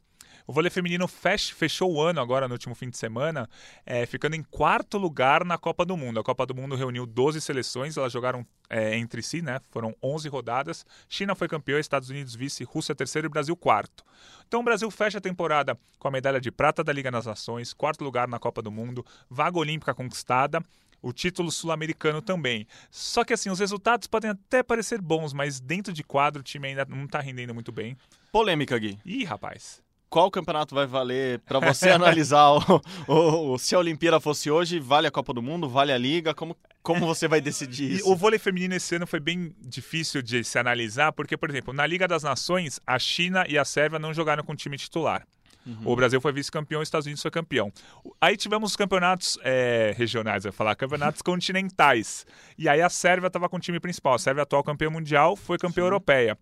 O 0.46 0.52
vôlei 0.52 0.70
feminino 0.70 1.06
fech, 1.06 1.54
fechou 1.54 1.92
o 1.92 2.00
ano 2.00 2.20
agora, 2.20 2.48
no 2.48 2.54
último 2.54 2.74
fim 2.74 2.90
de 2.90 2.96
semana, 2.96 3.48
é, 3.86 4.04
ficando 4.06 4.34
em 4.34 4.42
quarto 4.42 4.98
lugar 4.98 5.44
na 5.44 5.56
Copa 5.56 5.84
do 5.84 5.96
Mundo. 5.96 6.18
A 6.18 6.24
Copa 6.24 6.44
do 6.44 6.54
Mundo 6.54 6.74
reuniu 6.74 7.06
12 7.06 7.40
seleções, 7.40 7.96
elas 7.96 8.12
jogaram 8.12 8.44
é, 8.68 8.96
entre 8.96 9.22
si, 9.22 9.40
né? 9.40 9.60
Foram 9.70 9.94
11 10.02 10.28
rodadas. 10.28 10.84
China 11.08 11.34
foi 11.34 11.46
campeã, 11.46 11.78
Estados 11.78 12.10
Unidos 12.10 12.34
vice, 12.34 12.64
Rússia 12.64 12.94
terceiro 12.94 13.26
e 13.26 13.28
Brasil 13.28 13.56
quarto. 13.56 14.04
Então 14.48 14.60
o 14.60 14.64
Brasil 14.64 14.90
fecha 14.90 15.18
a 15.18 15.20
temporada 15.20 15.78
com 15.98 16.08
a 16.08 16.10
medalha 16.10 16.40
de 16.40 16.50
prata 16.50 16.82
da 16.82 16.92
Liga 16.92 17.10
das 17.10 17.26
Nações, 17.26 17.72
quarto 17.72 18.02
lugar 18.02 18.26
na 18.26 18.38
Copa 18.38 18.60
do 18.60 18.70
Mundo, 18.70 19.04
vaga 19.30 19.58
olímpica 19.58 19.94
conquistada 19.94 20.60
o 21.02 21.12
título 21.12 21.50
sul-americano 21.50 22.22
também. 22.22 22.66
Só 22.90 23.24
que 23.24 23.32
assim, 23.32 23.50
os 23.50 23.58
resultados 23.58 24.06
podem 24.06 24.30
até 24.30 24.62
parecer 24.62 25.00
bons, 25.02 25.32
mas 25.32 25.60
dentro 25.60 25.92
de 25.92 26.04
quadro 26.04 26.40
o 26.40 26.44
time 26.44 26.68
ainda 26.68 26.86
não 26.88 27.04
está 27.04 27.20
rendendo 27.20 27.52
muito 27.52 27.72
bem. 27.72 27.96
Polêmica, 28.30 28.78
Gui. 28.78 28.98
Ih, 29.04 29.24
rapaz. 29.24 29.82
Qual 30.08 30.30
campeonato 30.30 30.74
vai 30.74 30.86
valer 30.86 31.40
para 31.40 31.58
você 31.58 31.88
analisar 31.90 32.50
o, 32.50 32.82
o, 33.08 33.52
o, 33.54 33.58
se 33.58 33.74
a 33.74 33.78
Olimpíada 33.78 34.20
fosse 34.20 34.50
hoje, 34.50 34.78
vale 34.78 35.06
a 35.06 35.10
Copa 35.10 35.32
do 35.32 35.42
Mundo, 35.42 35.68
vale 35.70 35.90
a 35.90 35.96
Liga? 35.96 36.34
Como, 36.34 36.54
como 36.82 37.06
você 37.06 37.26
vai 37.26 37.40
decidir 37.40 37.92
isso? 37.96 38.10
o 38.10 38.14
vôlei 38.14 38.38
feminino 38.38 38.74
esse 38.74 38.94
ano 38.94 39.06
foi 39.06 39.20
bem 39.20 39.54
difícil 39.58 40.20
de 40.20 40.44
se 40.44 40.58
analisar, 40.58 41.12
porque, 41.12 41.34
por 41.34 41.48
exemplo, 41.48 41.72
na 41.72 41.86
Liga 41.86 42.06
das 42.06 42.22
Nações, 42.22 42.78
a 42.86 42.98
China 42.98 43.46
e 43.48 43.56
a 43.56 43.64
Sérvia 43.64 43.98
não 43.98 44.12
jogaram 44.12 44.44
com 44.44 44.54
time 44.54 44.76
titular. 44.76 45.26
Uhum. 45.66 45.82
O 45.84 45.96
Brasil 45.96 46.20
foi 46.20 46.32
vice-campeão, 46.32 46.80
os 46.80 46.88
Estados 46.88 47.06
Unidos 47.06 47.22
foi 47.22 47.30
campeão. 47.30 47.72
Aí 48.20 48.36
tivemos 48.36 48.70
os 48.70 48.76
campeonatos 48.76 49.38
é, 49.42 49.94
regionais, 49.96 50.44
eu 50.44 50.52
falar, 50.52 50.74
campeonatos 50.74 51.20
continentais. 51.22 52.26
E 52.58 52.68
aí 52.68 52.80
a 52.80 52.88
Sérvia 52.88 53.28
estava 53.28 53.48
com 53.48 53.56
o 53.56 53.60
time 53.60 53.78
principal. 53.78 54.14
A 54.14 54.18
Sérvia, 54.18 54.42
atual 54.42 54.62
campeã 54.62 54.90
mundial, 54.90 55.36
foi 55.36 55.58
campeã 55.58 55.82
Sim. 55.82 55.86
europeia. 55.86 56.38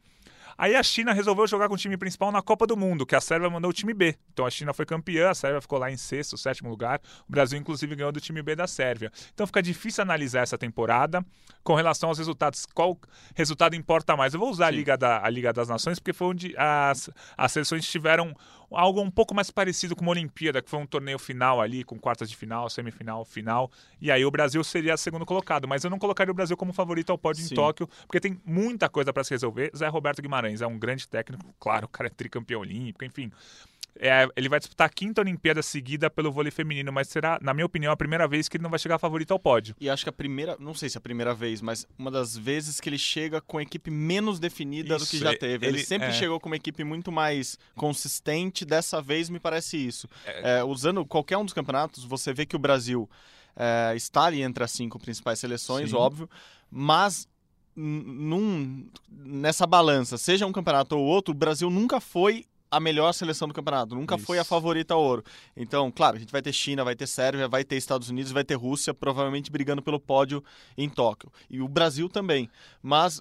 Aí 0.61 0.77
a 0.77 0.83
China 0.83 1.15
resolveu 1.15 1.47
jogar 1.47 1.69
com 1.69 1.75
o 1.75 1.79
time 1.79 1.97
principal 1.97 2.31
na 2.31 2.43
Copa 2.43 2.67
do 2.67 2.77
Mundo, 2.77 3.07
que 3.07 3.17
a 3.17 3.21
Sérvia 3.23 3.49
mandou 3.49 3.71
o 3.71 3.73
time 3.73 3.95
B. 3.95 4.15
Então 4.31 4.45
a 4.45 4.51
China 4.51 4.75
foi 4.75 4.85
campeã, 4.85 5.31
a 5.31 5.35
Sérvia 5.35 5.59
ficou 5.59 5.79
lá 5.79 5.91
em 5.91 5.97
sexto, 5.97 6.37
sétimo 6.37 6.69
lugar. 6.69 7.01
O 7.27 7.33
Brasil, 7.33 7.59
inclusive, 7.59 7.97
ganhou 7.97 8.13
do 8.13 8.21
time 8.21 8.43
B 8.43 8.55
da 8.55 8.67
Sérvia. 8.67 9.11
Então 9.33 9.47
fica 9.47 9.63
difícil 9.63 10.03
analisar 10.03 10.43
essa 10.43 10.59
temporada 10.59 11.25
com 11.65 11.75
relação 11.75 12.11
aos 12.11 12.19
resultados. 12.19 12.67
Qual 12.75 12.99
resultado 13.35 13.75
importa 13.75 14.15
mais? 14.15 14.35
Eu 14.35 14.41
vou 14.41 14.51
usar 14.51 14.67
a 14.67 14.71
Liga, 14.71 14.99
da, 14.99 15.25
a 15.25 15.31
Liga 15.31 15.51
das 15.51 15.67
Nações, 15.67 15.99
porque 15.99 16.13
foi 16.13 16.27
onde 16.27 16.55
as, 16.59 17.09
as 17.39 17.53
seleções 17.53 17.89
tiveram 17.89 18.37
algo 18.73 19.01
um 19.01 19.11
pouco 19.11 19.35
mais 19.35 19.51
parecido 19.51 19.97
com 19.97 20.03
uma 20.03 20.13
Olimpíada, 20.13 20.63
que 20.63 20.71
foi 20.71 20.79
um 20.79 20.87
torneio 20.87 21.19
final 21.19 21.61
ali, 21.61 21.85
com 21.85 21.99
quartas 21.99 22.29
de 22.29 22.37
final, 22.37 22.69
semifinal, 22.71 23.25
final. 23.25 23.71
E 24.01 24.11
aí 24.11 24.25
o 24.25 24.31
Brasil 24.31 24.63
seria 24.65 24.97
segundo 24.97 25.27
colocado. 25.27 25.67
Mas 25.67 25.85
eu 25.85 25.91
não 25.91 25.99
colocaria 25.99 26.31
o 26.31 26.35
Brasil 26.35 26.57
como 26.57 26.73
favorito 26.73 27.11
ao 27.11 27.19
pódio 27.19 27.43
Sim. 27.45 27.55
em 27.55 27.57
Tóquio, 27.57 27.89
porque 28.07 28.21
tem 28.21 28.41
muita 28.45 28.89
coisa 28.89 29.13
para 29.13 29.25
se 29.25 29.31
resolver. 29.31 29.71
Zé 29.77 29.89
Roberto 29.89 30.23
Guimarães 30.23 30.61
é 30.61 30.67
um 30.67 30.79
grande 30.79 31.09
técnico, 31.09 31.45
claro, 31.59 31.87
o 31.87 31.89
cara 31.89 32.09
é 32.09 32.11
tricampeão 32.11 32.61
olímpico, 32.61 33.05
enfim. 33.05 33.31
É, 33.97 34.27
ele 34.37 34.49
vai 34.49 34.59
disputar 34.59 34.87
a 34.87 34.91
quinta 34.91 35.21
Olimpíada 35.21 35.63
seguida 35.63 36.09
pelo 36.09 36.31
vôlei 36.31 36.51
feminino, 36.51 36.93
mas 36.93 37.09
será, 37.09 37.39
na 37.43 37.53
minha 37.53 37.67
opinião, 37.67 37.93
a 37.93 37.97
primeira 37.97 38.27
vez 38.27 38.49
que 38.49 38.57
ele 38.57 38.63
não 38.63 38.71
vai 38.71 38.79
chegar 38.79 38.99
favorito 38.99 39.33
ao 39.33 39.39
pódio. 39.39 39.75
E 39.81 39.91
acho 39.91 40.05
que 40.05 40.09
a 40.09 40.13
primeira, 40.13 40.57
não 40.59 40.75
sei 40.75 40.89
se 40.89 40.97
é 40.97 40.99
a 40.99 41.03
primeira 41.03 41.35
vez, 41.35 41.61
mas 41.61 41.87
uma 41.99 42.11
das 42.11 42.37
vezes 42.37 42.81
que 42.81 42.89
ele 42.89 42.99
chega 42.99 43.41
com 43.41 43.59
a 43.59 43.63
equipe 43.63 43.91
menos 43.91 44.39
definida 44.39 44.97
isso, 44.97 45.05
do 45.05 45.11
que 45.11 45.19
já 45.19 45.37
teve. 45.37 45.67
Ele, 45.67 45.79
ele 45.79 45.85
sempre 45.85 46.09
é... 46.09 46.13
chegou 46.13 46.41
com 46.41 46.49
uma 46.49 46.57
equipe 46.57 46.85
muito 46.85 47.13
mais 47.13 47.59
consistente, 47.75 48.65
dessa 48.65 49.03
vez 49.03 49.29
me 49.29 49.41
parece 49.41 49.77
isso. 49.77 50.09
É... 50.25 50.59
é 50.59 50.65
usando 50.65 51.05
qualquer 51.05 51.37
um 51.37 51.45
dos 51.45 51.55
campeonatos, 51.55 52.05
você 52.05 52.33
vê 52.33 52.47
que 52.47 52.57
o 52.57 52.59
Brasil 52.59 53.09
é, 53.57 53.95
está 53.95 54.25
ali 54.25 54.43
entre 54.43 54.65
as 54.65 54.71
cinco 54.71 54.99
principais 54.99 55.39
seleções, 55.39 55.91
Sim. 55.91 55.97
óbvio, 55.97 56.31
mas 56.71 57.29
num, 57.75 58.89
nessa 59.09 59.67
balança, 59.67 60.19
seja 60.19 60.47
um 60.47 60.53
campeonato 60.53 60.97
ou 60.97 61.05
outro, 61.05 61.33
o 61.33 61.37
Brasil 61.37 61.71
nunca 61.71 62.01
foi 62.01 62.45
a 62.71 62.79
melhor 62.79 63.13
seleção 63.13 63.49
do 63.49 63.55
campeonato, 63.55 63.95
nunca 63.95 64.17
Isso. 64.17 64.25
foi 64.25 64.39
a 64.39 64.45
favorita 64.45 64.95
ao 64.95 65.03
ouro. 65.03 65.25
Então, 65.57 65.91
claro, 65.91 66.17
a 66.17 66.21
gente 66.21 66.31
vai 66.31 66.41
ter 66.41 66.53
China, 66.53 66.85
vai 66.85 66.95
ter 66.95 67.07
Sérvia, 67.07 67.49
vai 67.49 67.65
ter 67.65 67.77
Estados 67.77 68.09
Unidos, 68.09 68.31
vai 68.31 68.45
ter 68.45 68.55
Rússia, 68.55 68.95
provavelmente 68.95 69.51
brigando 69.51 69.83
pelo 69.83 69.99
pódio 69.99 70.43
em 70.77 70.89
Tóquio. 70.89 71.33
E 71.49 71.61
o 71.61 71.69
Brasil 71.69 72.09
também. 72.09 72.49
Mas 72.83 73.21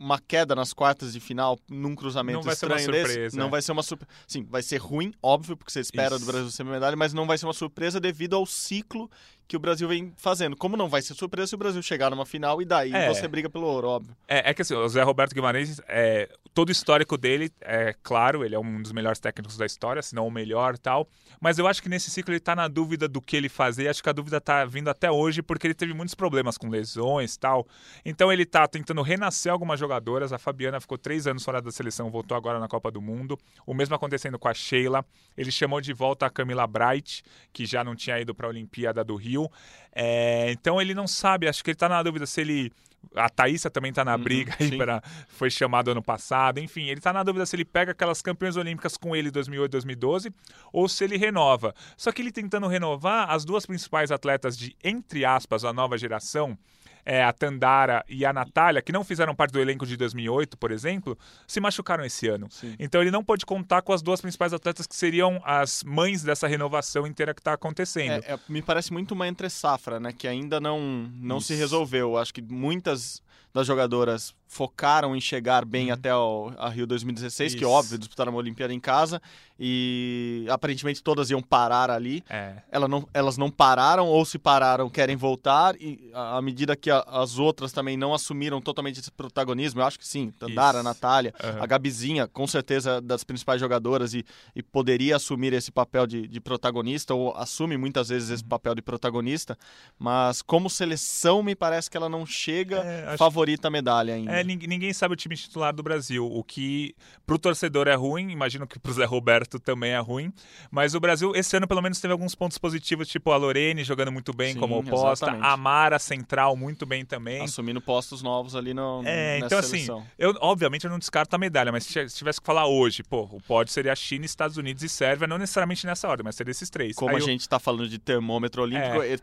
uma 0.00 0.18
queda 0.18 0.54
nas 0.54 0.72
quartas 0.72 1.12
de 1.12 1.20
final 1.20 1.58
num 1.68 1.94
cruzamento 1.94 2.38
não 2.38 2.42
vai 2.42 2.54
estranho 2.54 2.78
ser 2.78 2.88
uma 2.88 2.96
surpresa, 2.96 3.20
desse, 3.20 3.36
não 3.36 3.46
é. 3.46 3.50
vai 3.50 3.62
ser 3.62 3.72
uma 3.72 3.82
surpresa. 3.82 4.10
Sim, 4.26 4.46
vai 4.48 4.62
ser 4.62 4.78
ruim, 4.78 5.12
óbvio, 5.22 5.54
porque 5.58 5.70
você 5.70 5.80
espera 5.80 6.16
Isso. 6.16 6.24
do 6.24 6.32
Brasil 6.32 6.50
ser 6.50 6.64
medalha, 6.64 6.96
mas 6.96 7.12
não 7.12 7.26
vai 7.26 7.36
ser 7.36 7.44
uma 7.44 7.52
surpresa 7.52 8.00
devido 8.00 8.34
ao 8.34 8.46
ciclo 8.46 9.10
que 9.46 9.56
o 9.56 9.60
Brasil 9.60 9.86
vem 9.86 10.14
fazendo. 10.16 10.56
Como 10.56 10.74
não 10.74 10.88
vai 10.88 11.02
ser 11.02 11.12
surpresa 11.12 11.48
se 11.48 11.54
o 11.54 11.58
Brasil 11.58 11.82
chegar 11.82 12.08
numa 12.08 12.24
final 12.24 12.62
e 12.62 12.64
daí 12.64 12.94
é. 12.94 13.08
você 13.08 13.28
briga 13.28 13.50
pelo 13.50 13.66
ouro, 13.66 13.88
óbvio. 13.88 14.16
É, 14.26 14.50
é 14.50 14.54
que 14.54 14.62
assim, 14.62 14.74
o 14.74 14.88
Zé 14.88 15.02
Roberto 15.02 15.34
Guimarães, 15.34 15.80
é, 15.86 16.30
todo 16.52 16.68
o 16.68 16.72
histórico 16.72 17.16
dele, 17.16 17.50
é 17.60 17.94
claro, 18.02 18.44
ele 18.44 18.54
é 18.54 18.58
um 18.58 18.82
dos 18.82 18.92
melhores 18.92 19.18
técnicos 19.20 19.56
da 19.56 19.64
história, 19.64 20.02
se 20.02 20.14
não 20.14 20.26
o 20.26 20.30
melhor 20.30 20.76
tal. 20.76 21.08
Mas 21.40 21.58
eu 21.58 21.66
acho 21.66 21.82
que 21.82 21.88
nesse 21.88 22.10
ciclo 22.10 22.32
ele 22.32 22.38
está 22.38 22.54
na 22.54 22.68
dúvida 22.68 23.08
do 23.08 23.20
que 23.20 23.36
ele 23.36 23.48
fazer. 23.48 23.88
Acho 23.88 24.02
que 24.02 24.08
a 24.08 24.12
dúvida 24.12 24.38
está 24.38 24.64
vindo 24.64 24.88
até 24.88 25.10
hoje, 25.10 25.42
porque 25.42 25.66
ele 25.66 25.74
teve 25.74 25.94
muitos 25.94 26.14
problemas 26.14 26.58
com 26.58 26.68
lesões 26.68 27.36
tal. 27.36 27.66
Então 28.04 28.32
ele 28.32 28.42
está 28.42 28.66
tentando 28.66 29.00
renascer 29.02 29.50
algumas 29.50 29.78
jogadoras. 29.78 30.32
A 30.32 30.38
Fabiana 30.38 30.80
ficou 30.80 30.98
três 30.98 31.26
anos 31.26 31.44
fora 31.44 31.62
da 31.62 31.70
seleção, 31.70 32.10
voltou 32.10 32.36
agora 32.36 32.58
na 32.58 32.68
Copa 32.68 32.90
do 32.90 33.00
Mundo. 33.00 33.38
O 33.64 33.72
mesmo 33.72 33.94
acontecendo 33.94 34.38
com 34.38 34.48
a 34.48 34.54
Sheila. 34.54 35.04
Ele 35.36 35.50
chamou 35.50 35.80
de 35.80 35.92
volta 35.92 36.26
a 36.26 36.30
Camila 36.30 36.66
Bright, 36.66 37.22
que 37.52 37.64
já 37.64 37.82
não 37.82 37.94
tinha 37.94 38.20
ido 38.20 38.34
para 38.34 38.46
a 38.46 38.50
Olimpíada 38.50 39.02
do 39.02 39.16
Rio. 39.16 39.48
É, 39.92 40.50
então 40.52 40.80
ele 40.80 40.94
não 40.94 41.06
sabe, 41.06 41.48
acho 41.48 41.62
que 41.64 41.70
ele 41.70 41.74
está 41.74 41.88
na 41.88 42.02
dúvida 42.02 42.26
se 42.26 42.40
ele 42.40 42.72
a 43.14 43.28
Thaísa 43.28 43.70
também 43.70 43.90
está 43.90 44.04
na 44.04 44.14
uhum, 44.14 44.22
briga 44.22 44.54
aí 44.60 44.76
para 44.76 45.02
foi 45.28 45.50
chamado 45.50 45.90
ano 45.90 46.02
passado. 46.02 46.58
Enfim, 46.58 46.82
ele 46.82 46.98
está 47.00 47.12
na 47.12 47.22
dúvida 47.22 47.46
se 47.46 47.56
ele 47.56 47.64
pega 47.64 47.92
aquelas 47.92 48.22
campeões 48.22 48.56
olímpicas 48.56 48.96
com 48.96 49.16
ele 49.16 49.30
2008, 49.30 49.72
2012 49.72 50.32
ou 50.72 50.88
se 50.88 51.04
ele 51.04 51.16
renova. 51.16 51.74
Só 51.96 52.12
que 52.12 52.22
ele 52.22 52.30
tentando 52.30 52.66
renovar 52.66 53.30
as 53.30 53.44
duas 53.44 53.66
principais 53.66 54.10
atletas 54.10 54.56
de 54.56 54.76
entre 54.84 55.24
aspas 55.24 55.64
a 55.64 55.72
nova 55.72 55.96
geração, 55.98 56.56
é, 57.04 57.22
a 57.22 57.32
Tandara 57.32 58.04
e 58.08 58.24
a 58.24 58.32
Natália, 58.32 58.82
que 58.82 58.92
não 58.92 59.04
fizeram 59.04 59.34
parte 59.34 59.52
do 59.52 59.60
elenco 59.60 59.86
de 59.86 59.96
2008, 59.96 60.56
por 60.56 60.70
exemplo, 60.70 61.18
se 61.46 61.60
machucaram 61.60 62.04
esse 62.04 62.28
ano. 62.28 62.48
Sim. 62.50 62.74
Então 62.78 63.00
ele 63.00 63.10
não 63.10 63.24
pode 63.24 63.44
contar 63.46 63.82
com 63.82 63.92
as 63.92 64.02
duas 64.02 64.20
principais 64.20 64.52
atletas 64.52 64.86
que 64.86 64.96
seriam 64.96 65.40
as 65.44 65.82
mães 65.82 66.22
dessa 66.22 66.46
renovação 66.46 67.06
inteira 67.06 67.34
que 67.34 67.40
está 67.40 67.52
acontecendo. 67.52 68.24
É, 68.24 68.34
é, 68.34 68.38
me 68.48 68.62
parece 68.62 68.92
muito 68.92 69.12
uma 69.12 69.28
entre-safra, 69.28 69.98
né? 69.98 70.12
Que 70.12 70.28
ainda 70.28 70.60
não, 70.60 71.10
não 71.14 71.40
se 71.40 71.54
resolveu. 71.54 72.16
Acho 72.16 72.34
que 72.34 72.42
muitas 72.42 73.22
das 73.52 73.66
jogadoras 73.66 74.34
focaram 74.50 75.14
em 75.14 75.20
chegar 75.20 75.64
bem 75.64 75.86
uhum. 75.86 75.94
até 75.94 76.14
o, 76.14 76.52
a 76.58 76.68
Rio 76.68 76.84
2016, 76.84 77.52
Isso. 77.52 77.58
que 77.58 77.64
óbvio, 77.64 77.96
disputaram 77.96 78.32
uma 78.32 78.38
Olimpíada 78.38 78.74
em 78.74 78.80
casa 78.80 79.22
e 79.56 80.44
aparentemente 80.50 81.00
todas 81.04 81.30
iam 81.30 81.40
parar 81.40 81.88
ali. 81.88 82.24
É. 82.28 82.56
Ela 82.68 82.88
não, 82.88 83.08
elas 83.14 83.36
não 83.36 83.48
pararam 83.48 84.08
ou 84.08 84.24
se 84.24 84.40
pararam 84.40 84.90
querem 84.90 85.14
voltar 85.14 85.76
e 85.80 86.10
à 86.12 86.42
medida 86.42 86.74
que 86.74 86.90
a, 86.90 86.98
as 87.06 87.38
outras 87.38 87.70
também 87.70 87.96
não 87.96 88.12
assumiram 88.12 88.60
totalmente 88.60 88.98
esse 88.98 89.12
protagonismo, 89.12 89.80
eu 89.80 89.84
acho 89.86 90.00
que 90.00 90.06
sim, 90.06 90.32
Tandara, 90.32 90.82
Natália, 90.82 91.32
uhum. 91.42 91.62
a 91.62 91.66
Gabizinha, 91.66 92.26
com 92.26 92.46
certeza 92.46 93.00
das 93.00 93.22
principais 93.22 93.60
jogadoras 93.60 94.14
e, 94.14 94.24
e 94.56 94.64
poderia 94.64 95.14
assumir 95.14 95.52
esse 95.52 95.70
papel 95.70 96.08
de, 96.08 96.26
de, 96.26 96.40
protagonista 96.40 97.14
ou 97.14 97.36
assume 97.36 97.76
muitas 97.76 98.08
vezes 98.08 98.30
esse 98.30 98.42
uhum. 98.42 98.48
papel 98.48 98.74
de 98.74 98.82
protagonista, 98.82 99.56
mas 99.96 100.42
como 100.42 100.68
seleção 100.68 101.40
me 101.40 101.54
parece 101.54 101.88
que 101.88 101.96
ela 101.96 102.08
não 102.08 102.26
chega 102.26 102.78
é, 102.78 103.16
favorita 103.40 103.68
a 103.68 103.70
medalha 103.70 104.14
ainda. 104.14 104.32
É, 104.32 104.44
ninguém 104.44 104.92
sabe 104.92 105.14
o 105.14 105.16
time 105.16 105.36
titular 105.36 105.74
do 105.74 105.82
Brasil. 105.82 106.26
O 106.26 106.44
que 106.44 106.94
pro 107.26 107.38
torcedor 107.38 107.88
é 107.88 107.94
ruim, 107.94 108.30
imagino 108.30 108.66
que 108.66 108.78
pro 108.78 108.92
Zé 108.92 109.04
Roberto 109.04 109.58
também 109.58 109.92
é 109.92 109.98
ruim. 109.98 110.32
Mas 110.70 110.94
o 110.94 111.00
Brasil, 111.00 111.32
esse 111.34 111.56
ano, 111.56 111.66
pelo 111.66 111.80
menos, 111.80 112.00
teve 112.00 112.12
alguns 112.12 112.34
pontos 112.34 112.58
positivos, 112.58 113.08
tipo 113.08 113.30
a 113.30 113.36
Lorene 113.36 113.82
jogando 113.84 114.12
muito 114.12 114.32
bem 114.32 114.52
Sim, 114.54 114.60
como 114.60 114.78
oposta, 114.78 115.26
exatamente. 115.26 115.46
a 115.46 115.56
Mara 115.56 115.98
Central 115.98 116.56
muito 116.56 116.84
bem 116.84 117.04
também. 117.04 117.42
Assumindo 117.42 117.80
postos 117.80 118.22
novos 118.22 118.54
ali 118.54 118.74
no. 118.74 119.02
É, 119.04 119.38
então 119.38 119.58
assim, 119.58 119.70
seleção. 119.70 119.98
assim, 119.98 120.08
eu 120.18 120.34
obviamente 120.40 120.84
eu 120.84 120.90
não 120.90 120.98
descarto 120.98 121.34
a 121.34 121.38
medalha, 121.38 121.72
mas 121.72 121.84
se 121.84 122.06
tivesse 122.08 122.40
que 122.40 122.46
falar 122.46 122.66
hoje, 122.66 123.02
pô, 123.02 123.22
o 123.32 123.40
pódio 123.40 123.72
seria 123.72 123.94
China, 123.94 124.24
Estados 124.24 124.56
Unidos 124.56 124.82
e 124.82 124.88
Sérvia, 124.88 125.26
não 125.26 125.38
necessariamente 125.38 125.86
nessa 125.86 126.08
ordem, 126.08 126.24
mas 126.24 126.36
seria 126.36 126.50
esses 126.50 126.68
três. 126.68 126.96
Como 126.96 127.10
Aí 127.10 127.16
a 127.16 127.18
eu... 127.18 127.24
gente 127.24 127.48
tá 127.48 127.58
falando 127.58 127.88
de 127.88 127.98
termômetro 127.98 128.62
olímpico, 128.62 129.02
é. 129.02 129.18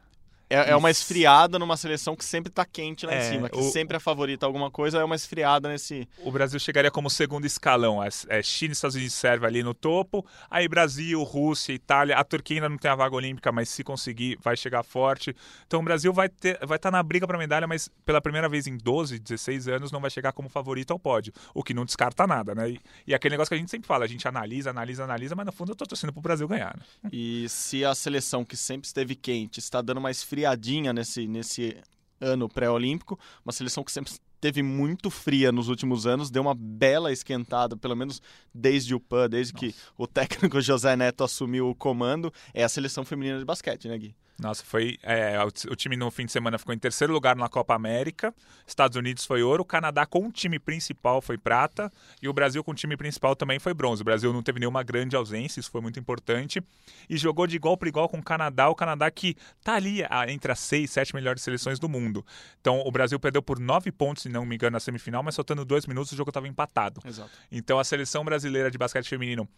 É, 0.50 0.72
é, 0.72 0.76
uma 0.76 0.90
esfriada 0.90 1.60
numa 1.60 1.76
seleção 1.76 2.16
que 2.16 2.24
sempre 2.24 2.52
tá 2.52 2.66
quente 2.66 3.06
lá 3.06 3.14
é, 3.14 3.20
em 3.20 3.32
cima, 3.34 3.50
que 3.50 3.58
o, 3.58 3.64
sempre 3.64 3.98
é 3.98 4.00
favorita 4.00 4.46
alguma 4.46 4.72
coisa, 4.72 5.00
é 5.00 5.04
uma 5.04 5.16
esfriada 5.16 5.68
nesse. 5.68 6.08
O 6.24 6.32
Brasil 6.32 6.58
chegaria 6.60 6.90
como 6.90 7.10
segundo 7.10 7.46
escalão. 7.46 8.02
É, 8.02 8.08
é 8.30 8.42
China, 8.42 8.72
Estados 8.72 8.96
Unidos 8.96 9.14
e 9.14 9.18
Sérvia 9.18 9.48
ali 9.48 9.62
no 9.62 9.74
topo. 9.74 10.26
Aí 10.50 10.68
Brasil, 10.68 11.22
Rússia, 11.24 11.74
Itália. 11.74 12.16
A 12.16 12.24
Turquia 12.24 12.58
ainda 12.58 12.70
não 12.70 12.78
tem 12.78 12.90
a 12.90 12.96
vaga 12.96 13.16
olímpica, 13.16 13.52
mas 13.52 13.70
se 13.70 13.84
conseguir, 13.84 14.38
vai 14.42 14.56
chegar 14.56 14.84
forte. 14.84 15.36
Então 15.66 15.82
o 15.82 15.84
Brasil 15.84 16.14
vai 16.14 16.28
estar 16.28 16.66
vai 16.66 16.80
tá 16.80 16.90
na 16.90 17.04
briga 17.04 17.28
para 17.28 17.38
medalha, 17.38 17.68
mas 17.68 17.90
pela 18.06 18.22
primeira 18.22 18.48
vez 18.48 18.68
em 18.68 18.78
12, 18.78 19.20
16 19.20 19.68
anos 19.68 19.92
não 19.92 20.00
vai 20.00 20.10
chegar 20.10 20.32
como 20.32 20.48
favorito 20.48 20.92
ao 20.92 21.00
pódio. 21.00 21.34
O 21.54 21.62
que 21.62 21.74
não 21.74 21.86
descarta 21.86 22.26
nada, 22.26 22.56
né? 22.56 22.70
E, 22.70 22.80
e 23.08 23.14
aquele 23.14 23.34
negócio 23.34 23.50
que 23.50 23.56
a 23.56 23.58
gente 23.58 23.72
sempre 23.72 23.88
fala, 23.88 24.06
a 24.06 24.08
gente 24.08 24.26
analisa, 24.28 24.70
analisa, 24.70 25.04
analisa, 25.04 25.36
mas 25.36 25.46
no 25.46 25.52
fundo 25.52 25.74
eu 25.74 25.76
tô 25.76 25.86
torcendo 25.86 26.14
pro 26.14 26.22
Brasil 26.22 26.48
ganhar. 26.48 26.78
Né? 26.78 27.10
E 27.12 27.50
se 27.50 27.84
a 27.84 27.94
seleção 27.94 28.46
que 28.46 28.56
sempre 28.56 28.88
esteve 28.88 29.14
quente 29.14 29.60
está 29.60 29.82
dando 29.82 29.98
uma 29.98 30.10
esfriadinha 30.38 30.94
nesse 30.94 31.28
nesse, 31.28 31.78
ano 32.20 32.50
pré-olímpico, 32.50 33.20
uma 33.46 33.52
seleção 33.52 33.84
que 33.84 33.92
sempre 33.92 34.12
teve 34.40 34.62
muito 34.62 35.10
fria 35.10 35.52
nos 35.52 35.68
últimos 35.68 36.06
anos, 36.06 36.30
deu 36.30 36.42
uma 36.42 36.56
bela 36.56 37.12
esquentada, 37.12 37.76
pelo 37.76 37.96
menos 37.96 38.22
desde 38.54 38.94
o 38.94 39.00
PAN, 39.00 39.30
desde 39.30 39.54
Nossa. 39.54 39.66
que 39.68 39.76
o 39.98 40.08
técnico 40.08 40.60
José 40.62 40.96
Neto 40.96 41.24
assumiu 41.24 41.70
o 41.70 41.76
comando, 41.76 42.32
é 42.54 42.64
a 42.64 42.70
seleção 42.70 43.04
feminina 43.04 43.40
de 43.40 43.46
basquete, 43.46 43.88
né, 43.88 43.98
Gui? 43.98 44.16
Nossa, 44.40 44.64
foi. 44.64 45.00
É, 45.02 45.36
o, 45.44 45.76
time 45.76 45.98
no 45.98 46.12
fim 46.12 46.26
de 46.26 46.32
semana 46.32 46.60
ficou 46.60 46.74
em 46.74 46.78
terceiro 46.78 47.12
lugar 47.12 47.36
na 47.36 47.50
Copa 47.50 47.74
América. 47.74 48.34
Estados 48.68 48.96
Unidos 48.96 49.26
foi 49.26 49.42
ouro. 49.42 49.64
O 49.64 49.66
Canadá 49.66 50.06
com 50.06 50.28
o 50.28 50.32
time 50.32 50.60
principal 50.60 51.22
foi 51.22 51.40
prata. 51.40 51.92
E 52.22 52.30
o 52.30 52.34
Brasil 52.34 52.64
com 52.64 52.72
o 52.72 52.76
time 52.76 52.96
principal 52.96 53.36
também 53.36 53.58
foi 53.58 53.74
bronze. 53.74 54.04
O 54.04 54.06
Brasil 54.06 54.32
não 54.32 54.44
teve 54.44 54.60
nenhuma 54.60 54.84
grande 54.84 55.16
ausência, 55.16 55.60
isso 55.60 55.72
foi 55.72 55.82
muito 55.82 56.00
importante. 56.00 56.62
E 57.10 57.18
jogou 57.18 57.48
de 57.48 57.56
igual 57.56 57.76
para 57.76 57.90
igual 57.90 58.08
com 58.08 58.20
o 58.20 58.24
Canadá. 58.24 58.70
O 58.70 58.76
Canadá 58.76 59.10
que 59.10 59.36
tá 59.64 59.74
ali 59.74 60.04
entre 60.28 60.52
as 60.52 60.60
seis, 60.60 60.92
sete 60.92 61.16
melhores 61.16 61.42
seleções 61.42 61.80
do 61.80 61.90
mundo. 61.90 62.24
Então 62.62 62.84
o 62.86 62.92
Brasil 62.92 63.20
perdeu 63.20 63.42
por 63.42 63.60
nove 63.60 63.92
pontos, 63.92 64.24
se 64.24 64.30
não 64.30 64.46
me 64.46 64.56
engano, 64.56 64.74
na 64.74 64.80
semifinal, 64.80 65.24
mas 65.24 65.34
soltando 65.34 65.66
dois 65.66 65.88
minutos 65.88 66.12
o 66.12 66.16
jogo 66.16 66.30
estava 66.30 66.48
empatado. 66.48 67.02
Exato. 67.04 67.32
Então 67.52 67.80
a 67.80 67.84
seleção 67.84 68.24
brasileira 68.24 68.70
de 68.70 68.78
basquete 68.78 69.10
feminino 69.10 69.50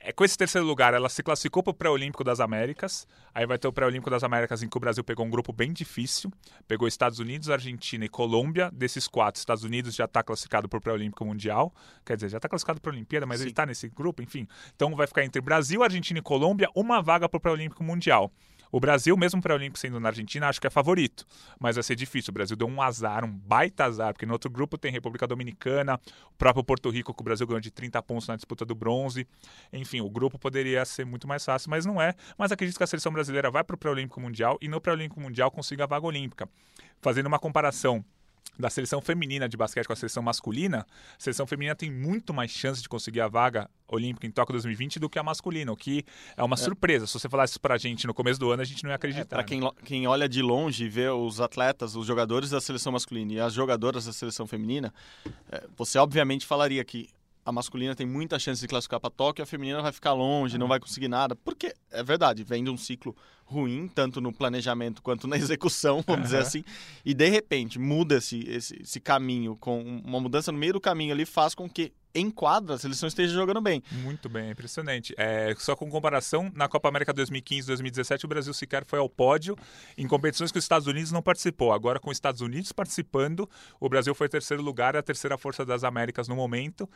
é, 0.00 0.12
com 0.12 0.24
esse 0.24 0.38
terceiro 0.38 0.66
lugar, 0.66 0.94
ela 0.94 1.08
se 1.08 1.22
classificou 1.22 1.62
para 1.62 1.72
o 1.72 1.74
Pré-Olímpico 1.74 2.22
das 2.22 2.40
Américas. 2.40 3.06
Aí 3.34 3.44
vai 3.46 3.58
ter 3.58 3.66
o 3.66 3.72
Pré-Olímpico 3.72 4.10
das 4.10 4.22
Américas 4.22 4.62
em 4.62 4.68
que 4.68 4.76
o 4.76 4.80
Brasil 4.80 5.02
pegou 5.02 5.26
um 5.26 5.30
grupo 5.30 5.52
bem 5.52 5.72
difícil. 5.72 6.32
Pegou 6.66 6.86
Estados 6.86 7.18
Unidos, 7.18 7.50
Argentina 7.50 8.04
e 8.04 8.08
Colômbia. 8.08 8.70
Desses 8.72 9.08
quatro, 9.08 9.38
Estados 9.38 9.64
Unidos 9.64 9.94
já 9.94 10.04
está 10.04 10.22
classificado 10.22 10.68
para 10.68 10.78
o 10.78 10.80
Pré-Olímpico 10.80 11.24
Mundial. 11.24 11.74
Quer 12.04 12.16
dizer, 12.16 12.28
já 12.28 12.38
está 12.38 12.48
classificado 12.48 12.80
para 12.80 12.90
a 12.90 12.94
Olimpíada, 12.94 13.26
mas 13.26 13.38
Sim. 13.38 13.44
ele 13.44 13.50
está 13.50 13.66
nesse 13.66 13.88
grupo, 13.88 14.22
enfim. 14.22 14.46
Então 14.74 14.94
vai 14.94 15.06
ficar 15.06 15.24
entre 15.24 15.40
Brasil, 15.40 15.82
Argentina 15.82 16.18
e 16.18 16.22
Colômbia 16.22 16.68
uma 16.74 17.02
vaga 17.02 17.28
para 17.28 17.38
o 17.38 17.40
Pré-Olímpico 17.40 17.82
Mundial. 17.82 18.32
O 18.70 18.78
Brasil, 18.78 19.16
mesmo 19.16 19.40
para 19.40 19.54
o 19.54 19.56
Olímpico 19.56 19.78
sendo 19.78 19.98
na 19.98 20.08
Argentina, 20.08 20.48
acho 20.48 20.60
que 20.60 20.66
é 20.66 20.70
favorito. 20.70 21.24
Mas 21.58 21.76
vai 21.76 21.82
ser 21.82 21.94
difícil. 21.94 22.30
O 22.30 22.34
Brasil 22.34 22.56
deu 22.56 22.66
um 22.66 22.82
azar, 22.82 23.24
um 23.24 23.30
baita 23.30 23.84
azar, 23.84 24.12
porque 24.12 24.26
no 24.26 24.32
outro 24.32 24.50
grupo 24.50 24.76
tem 24.76 24.92
República 24.92 25.26
Dominicana, 25.26 26.00
o 26.30 26.36
próprio 26.36 26.62
Porto 26.62 26.90
Rico, 26.90 27.14
que 27.14 27.20
o 27.20 27.24
Brasil 27.24 27.46
ganhou 27.46 27.60
de 27.60 27.70
30 27.70 28.02
pontos 28.02 28.28
na 28.28 28.36
disputa 28.36 28.64
do 28.64 28.74
bronze. 28.74 29.26
Enfim, 29.72 30.00
o 30.00 30.10
grupo 30.10 30.38
poderia 30.38 30.84
ser 30.84 31.04
muito 31.04 31.26
mais 31.26 31.44
fácil, 31.44 31.70
mas 31.70 31.86
não 31.86 32.00
é. 32.00 32.14
Mas 32.36 32.52
acredito 32.52 32.76
que 32.76 32.84
a 32.84 32.86
seleção 32.86 33.12
brasileira 33.12 33.50
vai 33.50 33.64
para 33.64 33.74
o 33.74 33.78
Pré-Olímpico 33.78 34.20
Mundial 34.20 34.58
e 34.60 34.68
no 34.68 34.80
Pré-Olímpico 34.80 35.20
Mundial 35.20 35.50
consiga 35.50 35.84
a 35.84 35.86
vaga 35.86 36.06
olímpica. 36.06 36.48
Fazendo 37.00 37.26
uma 37.26 37.38
comparação 37.38 38.04
da 38.58 38.68
seleção 38.68 39.00
feminina 39.00 39.48
de 39.48 39.56
basquete 39.56 39.86
com 39.86 39.92
a 39.92 39.96
seleção 39.96 40.22
masculina, 40.22 40.84
a 41.16 41.20
seleção 41.20 41.46
feminina 41.46 41.76
tem 41.76 41.90
muito 41.90 42.34
mais 42.34 42.50
chance 42.50 42.82
de 42.82 42.88
conseguir 42.88 43.20
a 43.20 43.28
vaga 43.28 43.70
olímpica 43.86 44.26
em 44.26 44.30
Tóquio 44.30 44.52
2020 44.54 44.98
do 44.98 45.08
que 45.08 45.18
a 45.18 45.22
masculina, 45.22 45.70
o 45.70 45.76
que 45.76 46.04
é 46.36 46.42
uma 46.42 46.54
é. 46.54 46.56
surpresa. 46.56 47.06
Se 47.06 47.12
você 47.12 47.28
falasse 47.28 47.52
isso 47.52 47.60
pra 47.60 47.78
gente 47.78 48.06
no 48.06 48.12
começo 48.12 48.40
do 48.40 48.50
ano, 48.50 48.60
a 48.60 48.64
gente 48.64 48.82
não 48.82 48.90
ia 48.90 48.96
acreditar. 48.96 49.22
É, 49.22 49.24
para 49.24 49.44
quem, 49.44 49.60
né? 49.60 49.70
quem 49.84 50.06
olha 50.08 50.28
de 50.28 50.42
longe 50.42 50.84
e 50.84 50.88
vê 50.88 51.08
os 51.08 51.40
atletas, 51.40 51.94
os 51.94 52.06
jogadores 52.06 52.50
da 52.50 52.60
seleção 52.60 52.92
masculina 52.92 53.32
e 53.32 53.40
as 53.40 53.54
jogadoras 53.54 54.06
da 54.06 54.12
seleção 54.12 54.46
feminina, 54.46 54.92
é, 55.50 55.64
você 55.76 55.96
obviamente 55.98 56.44
falaria 56.44 56.84
que 56.84 57.08
a 57.48 57.52
masculina 57.52 57.94
tem 57.94 58.06
muita 58.06 58.38
chance 58.38 58.60
de 58.60 58.68
classificar 58.68 59.00
para 59.00 59.08
Tóquio, 59.08 59.42
a 59.42 59.46
feminina 59.46 59.80
vai 59.80 59.90
ficar 59.90 60.12
longe, 60.12 60.58
não 60.58 60.64
uhum. 60.64 60.68
vai 60.68 60.80
conseguir 60.80 61.08
nada. 61.08 61.34
Porque, 61.34 61.74
é 61.90 62.02
verdade, 62.02 62.44
vem 62.44 62.62
de 62.62 62.68
um 62.68 62.76
ciclo 62.76 63.16
ruim, 63.48 63.88
tanto 63.88 64.20
no 64.20 64.32
planejamento 64.32 65.02
quanto 65.02 65.26
na 65.26 65.36
execução, 65.38 66.04
vamos 66.06 66.20
uhum. 66.20 66.24
dizer 66.24 66.38
assim. 66.38 66.64
E 67.04 67.14
de 67.14 67.28
repente 67.28 67.78
muda 67.78 68.16
esse, 68.16 68.40
esse, 68.48 68.82
esse 68.82 69.00
caminho, 69.00 69.56
com 69.56 69.82
uma 70.04 70.20
mudança 70.20 70.52
no 70.52 70.58
meio 70.58 70.74
do 70.74 70.80
caminho 70.80 71.12
ali, 71.12 71.24
faz 71.24 71.54
com 71.54 71.68
que 71.68 71.92
em 72.14 72.30
quadra 72.30 72.74
a 72.74 72.78
seleção 72.78 73.06
esteja 73.06 73.32
jogando 73.32 73.60
bem. 73.60 73.82
Muito 73.90 74.28
bem, 74.28 74.50
impressionante. 74.50 75.14
É, 75.16 75.54
só 75.58 75.76
com 75.76 75.88
comparação, 75.88 76.50
na 76.54 76.68
Copa 76.68 76.88
América 76.88 77.12
2015 77.12 77.66
2017, 77.66 78.24
o 78.24 78.28
Brasil 78.28 78.52
sequer 78.52 78.84
foi 78.84 78.98
ao 78.98 79.08
pódio 79.08 79.56
em 79.96 80.06
competições 80.06 80.50
que 80.50 80.58
os 80.58 80.64
Estados 80.64 80.86
Unidos 80.86 81.12
não 81.12 81.22
participou. 81.22 81.72
Agora, 81.72 81.98
com 82.00 82.10
os 82.10 82.16
Estados 82.16 82.40
Unidos 82.40 82.72
participando, 82.72 83.48
o 83.80 83.88
Brasil 83.88 84.14
foi 84.14 84.28
terceiro 84.28 84.62
lugar, 84.62 84.96
a 84.96 85.02
terceira 85.02 85.38
força 85.38 85.64
das 85.64 85.84
Américas 85.84 86.28
no 86.28 86.36
momento. 86.36 86.88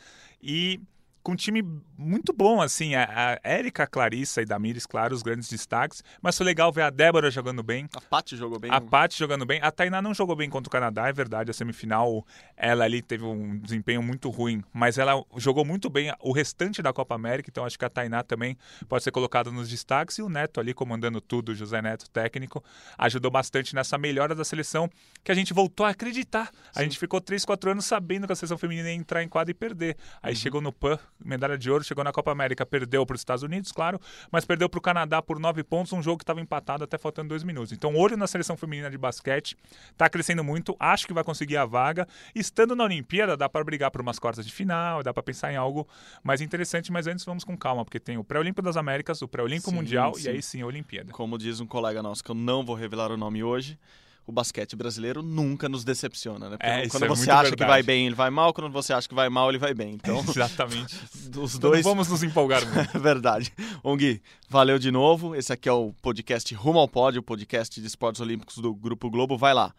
E 0.42 0.80
com 1.22 1.32
um 1.32 1.36
time 1.36 1.62
muito 1.96 2.32
bom, 2.32 2.60
assim. 2.60 2.94
A, 2.94 3.38
a 3.44 3.48
Érica, 3.48 3.84
a 3.84 3.86
Clarissa 3.86 4.42
e 4.42 4.44
Damires, 4.44 4.86
claro, 4.86 5.14
os 5.14 5.22
grandes 5.22 5.48
destaques. 5.48 6.02
Mas 6.20 6.36
foi 6.36 6.44
legal 6.44 6.72
ver 6.72 6.82
a 6.82 6.90
Débora 6.90 7.30
jogando 7.30 7.62
bem. 7.62 7.88
A 7.94 8.00
Paty 8.00 8.36
jogou 8.36 8.58
bem. 8.58 8.70
A 8.70 8.80
Paty 8.80 9.18
jogando 9.18 9.46
bem. 9.46 9.60
A 9.62 9.70
Tainá 9.70 10.02
não 10.02 10.12
jogou 10.12 10.34
bem 10.34 10.50
contra 10.50 10.68
o 10.68 10.70
Canadá, 10.70 11.08
é 11.08 11.12
verdade. 11.12 11.50
A 11.50 11.54
semifinal, 11.54 12.26
ela 12.56 12.84
ali 12.84 13.00
teve 13.00 13.24
um 13.24 13.58
desempenho 13.58 14.02
muito 14.02 14.28
ruim. 14.30 14.62
Mas 14.72 14.98
ela 14.98 15.22
jogou 15.36 15.64
muito 15.64 15.88
bem 15.88 16.12
o 16.20 16.32
restante 16.32 16.82
da 16.82 16.92
Copa 16.92 17.14
América. 17.14 17.48
Então 17.50 17.64
acho 17.64 17.78
que 17.78 17.84
a 17.84 17.90
Tainá 17.90 18.22
também 18.22 18.56
pode 18.88 19.04
ser 19.04 19.12
colocada 19.12 19.50
nos 19.50 19.68
destaques. 19.68 20.18
E 20.18 20.22
o 20.22 20.28
Neto 20.28 20.58
ali 20.58 20.74
comandando 20.74 21.20
tudo, 21.20 21.54
José 21.54 21.80
Neto, 21.80 22.10
técnico, 22.10 22.62
ajudou 22.98 23.30
bastante 23.30 23.74
nessa 23.74 23.96
melhora 23.96 24.34
da 24.34 24.44
seleção 24.44 24.90
que 25.22 25.30
a 25.30 25.34
gente 25.34 25.54
voltou 25.54 25.86
a 25.86 25.90
acreditar. 25.90 26.46
Sim. 26.46 26.80
A 26.80 26.82
gente 26.82 26.98
ficou 26.98 27.20
3, 27.20 27.44
4 27.44 27.70
anos 27.70 27.84
sabendo 27.84 28.26
que 28.26 28.32
a 28.32 28.36
seleção 28.36 28.58
feminina 28.58 28.88
ia 28.88 28.94
entrar 28.94 29.22
em 29.22 29.28
quadra 29.28 29.50
e 29.50 29.54
perder. 29.54 29.96
Aí 30.22 30.32
uhum. 30.32 30.40
chegou 30.40 30.60
no 30.60 30.72
PAN, 30.72 30.98
medalha 31.24 31.56
de 31.56 31.70
ouro, 31.70 31.84
chegou 31.84 32.04
na 32.04 32.12
Copa 32.12 32.30
América, 32.30 32.64
perdeu 32.64 33.04
para 33.06 33.14
os 33.14 33.20
Estados 33.20 33.42
Unidos, 33.42 33.72
claro, 33.72 34.00
mas 34.30 34.44
perdeu 34.44 34.68
para 34.68 34.78
o 34.78 34.80
Canadá 34.80 35.20
por 35.22 35.38
nove 35.38 35.62
pontos, 35.62 35.92
um 35.92 36.02
jogo 36.02 36.18
que 36.18 36.24
estava 36.24 36.40
empatado 36.40 36.84
até 36.84 36.98
faltando 36.98 37.30
dois 37.30 37.42
minutos. 37.42 37.72
Então, 37.72 37.94
olho 37.96 38.16
na 38.16 38.26
seleção 38.26 38.56
feminina 38.56 38.90
de 38.90 38.98
basquete, 38.98 39.56
está 39.90 40.08
crescendo 40.08 40.44
muito, 40.44 40.76
acho 40.78 41.06
que 41.06 41.12
vai 41.12 41.24
conseguir 41.24 41.56
a 41.56 41.64
vaga. 41.64 42.06
Estando 42.34 42.74
na 42.74 42.84
Olimpíada, 42.84 43.36
dá 43.36 43.48
para 43.48 43.64
brigar 43.64 43.90
por 43.90 44.00
umas 44.00 44.18
quartas 44.18 44.46
de 44.46 44.52
final, 44.52 45.02
dá 45.02 45.12
para 45.12 45.22
pensar 45.22 45.52
em 45.52 45.56
algo 45.56 45.86
mais 46.22 46.40
interessante, 46.40 46.92
mas 46.92 47.06
antes 47.06 47.24
vamos 47.24 47.44
com 47.44 47.56
calma, 47.56 47.84
porque 47.84 48.00
tem 48.00 48.18
o 48.18 48.24
Pré-Olímpico 48.24 48.62
das 48.62 48.76
Américas, 48.76 49.22
o 49.22 49.28
Pré-Olímpico 49.28 49.72
Mundial 49.72 50.14
sim. 50.14 50.26
e 50.26 50.28
aí 50.30 50.42
sim 50.42 50.62
a 50.62 50.66
Olimpíada. 50.66 51.12
Como 51.12 51.38
diz 51.38 51.60
um 51.60 51.66
colega 51.66 52.02
nosso, 52.02 52.22
que 52.22 52.30
eu 52.30 52.34
não 52.34 52.64
vou 52.64 52.74
revelar 52.74 53.10
o 53.10 53.16
nome 53.16 53.42
hoje, 53.42 53.78
o 54.26 54.32
basquete 54.32 54.74
brasileiro 54.76 55.22
nunca 55.22 55.68
nos 55.68 55.84
decepciona, 55.84 56.48
né? 56.50 56.56
É, 56.60 56.86
quando 56.88 57.04
é 57.04 57.08
você 57.08 57.28
acha 57.30 57.42
verdade. 57.42 57.56
que 57.56 57.64
vai 57.64 57.82
bem, 57.82 58.06
ele 58.06 58.14
vai 58.14 58.30
mal, 58.30 58.54
quando 58.54 58.70
você 58.70 58.92
acha 58.92 59.08
que 59.08 59.14
vai 59.14 59.28
mal, 59.28 59.48
ele 59.48 59.58
vai 59.58 59.74
bem. 59.74 59.94
Então, 59.94 60.20
exatamente. 60.28 60.96
Os 61.36 61.58
dois 61.58 61.80
então 61.80 61.92
vamos 61.92 62.06
nos 62.08 62.22
empolgar 62.22 62.64
muito. 62.64 62.96
verdade. 63.00 63.52
Ongui, 63.82 64.22
valeu 64.48 64.78
de 64.78 64.92
novo. 64.92 65.34
Esse 65.34 65.52
aqui 65.52 65.68
é 65.68 65.72
o 65.72 65.92
podcast 66.00 66.54
Rumo 66.54 66.78
ao 66.78 66.88
Pódio, 66.88 67.18
o 67.20 67.22
podcast 67.22 67.80
de 67.80 67.86
esportes 67.86 68.20
olímpicos 68.20 68.58
do 68.58 68.72
Grupo 68.74 69.10
Globo. 69.10 69.36
Vai 69.36 69.54
lá. 69.54 69.74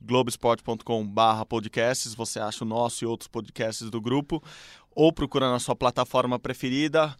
globesport.com/podcasts, 0.00 2.12
você 2.14 2.40
acha 2.40 2.64
o 2.64 2.66
nosso 2.66 3.04
e 3.04 3.06
outros 3.06 3.28
podcasts 3.28 3.88
do 3.88 4.00
grupo 4.00 4.42
ou 4.94 5.12
procura 5.12 5.48
na 5.50 5.60
sua 5.60 5.76
plataforma 5.76 6.38
preferida. 6.38 7.14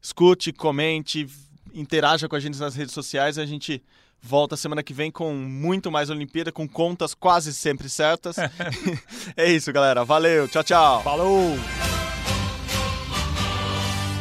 Escute, 0.00 0.52
comente, 0.52 1.28
interaja 1.74 2.26
com 2.28 2.34
a 2.34 2.40
gente 2.40 2.58
nas 2.58 2.74
redes 2.74 2.94
sociais, 2.94 3.36
a 3.38 3.46
gente 3.46 3.82
Volta 4.22 4.56
semana 4.56 4.82
que 4.82 4.92
vem 4.92 5.10
com 5.10 5.32
muito 5.32 5.90
mais 5.90 6.10
Olimpíada, 6.10 6.52
com 6.52 6.68
contas 6.68 7.14
quase 7.14 7.54
sempre 7.54 7.88
certas. 7.88 8.36
é 9.36 9.50
isso, 9.50 9.72
galera. 9.72 10.04
Valeu, 10.04 10.48
tchau, 10.48 10.62
tchau. 10.64 11.02
Falou! 11.02 11.56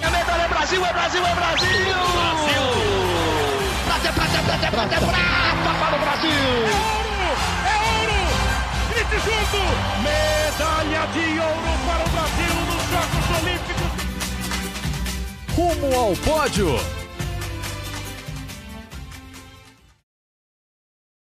A 0.04 0.10
medalha 0.10 0.44
é 0.44 0.48
Brasil, 0.48 0.86
é 0.86 0.94
Brasil, 0.94 1.26
é 1.26 1.36
Brasil! 1.36 1.68
Brasil! 1.68 2.62
Prata, 3.86 4.14
prata, 4.14 4.44
prata, 4.44 4.72
prata, 4.72 4.98
prata 5.06 5.74
para 5.80 5.96
o 5.96 6.00
Brasil! 6.00 6.30
É 6.30 6.74
ouro! 6.98 7.30
É 7.66 7.76
ouro! 8.02 8.20
Grite 8.90 9.18
junto! 9.26 9.62
Medalha 10.04 11.08
de 11.08 11.40
ouro 11.40 11.74
para 11.86 12.04
o 12.06 12.10
Brasil 12.12 12.56
nos 12.68 12.84
Jogos 12.92 13.26
Olímpicos! 13.42 13.92
Rumo 15.56 15.90
ao 15.96 16.14
pódio! 16.18 16.97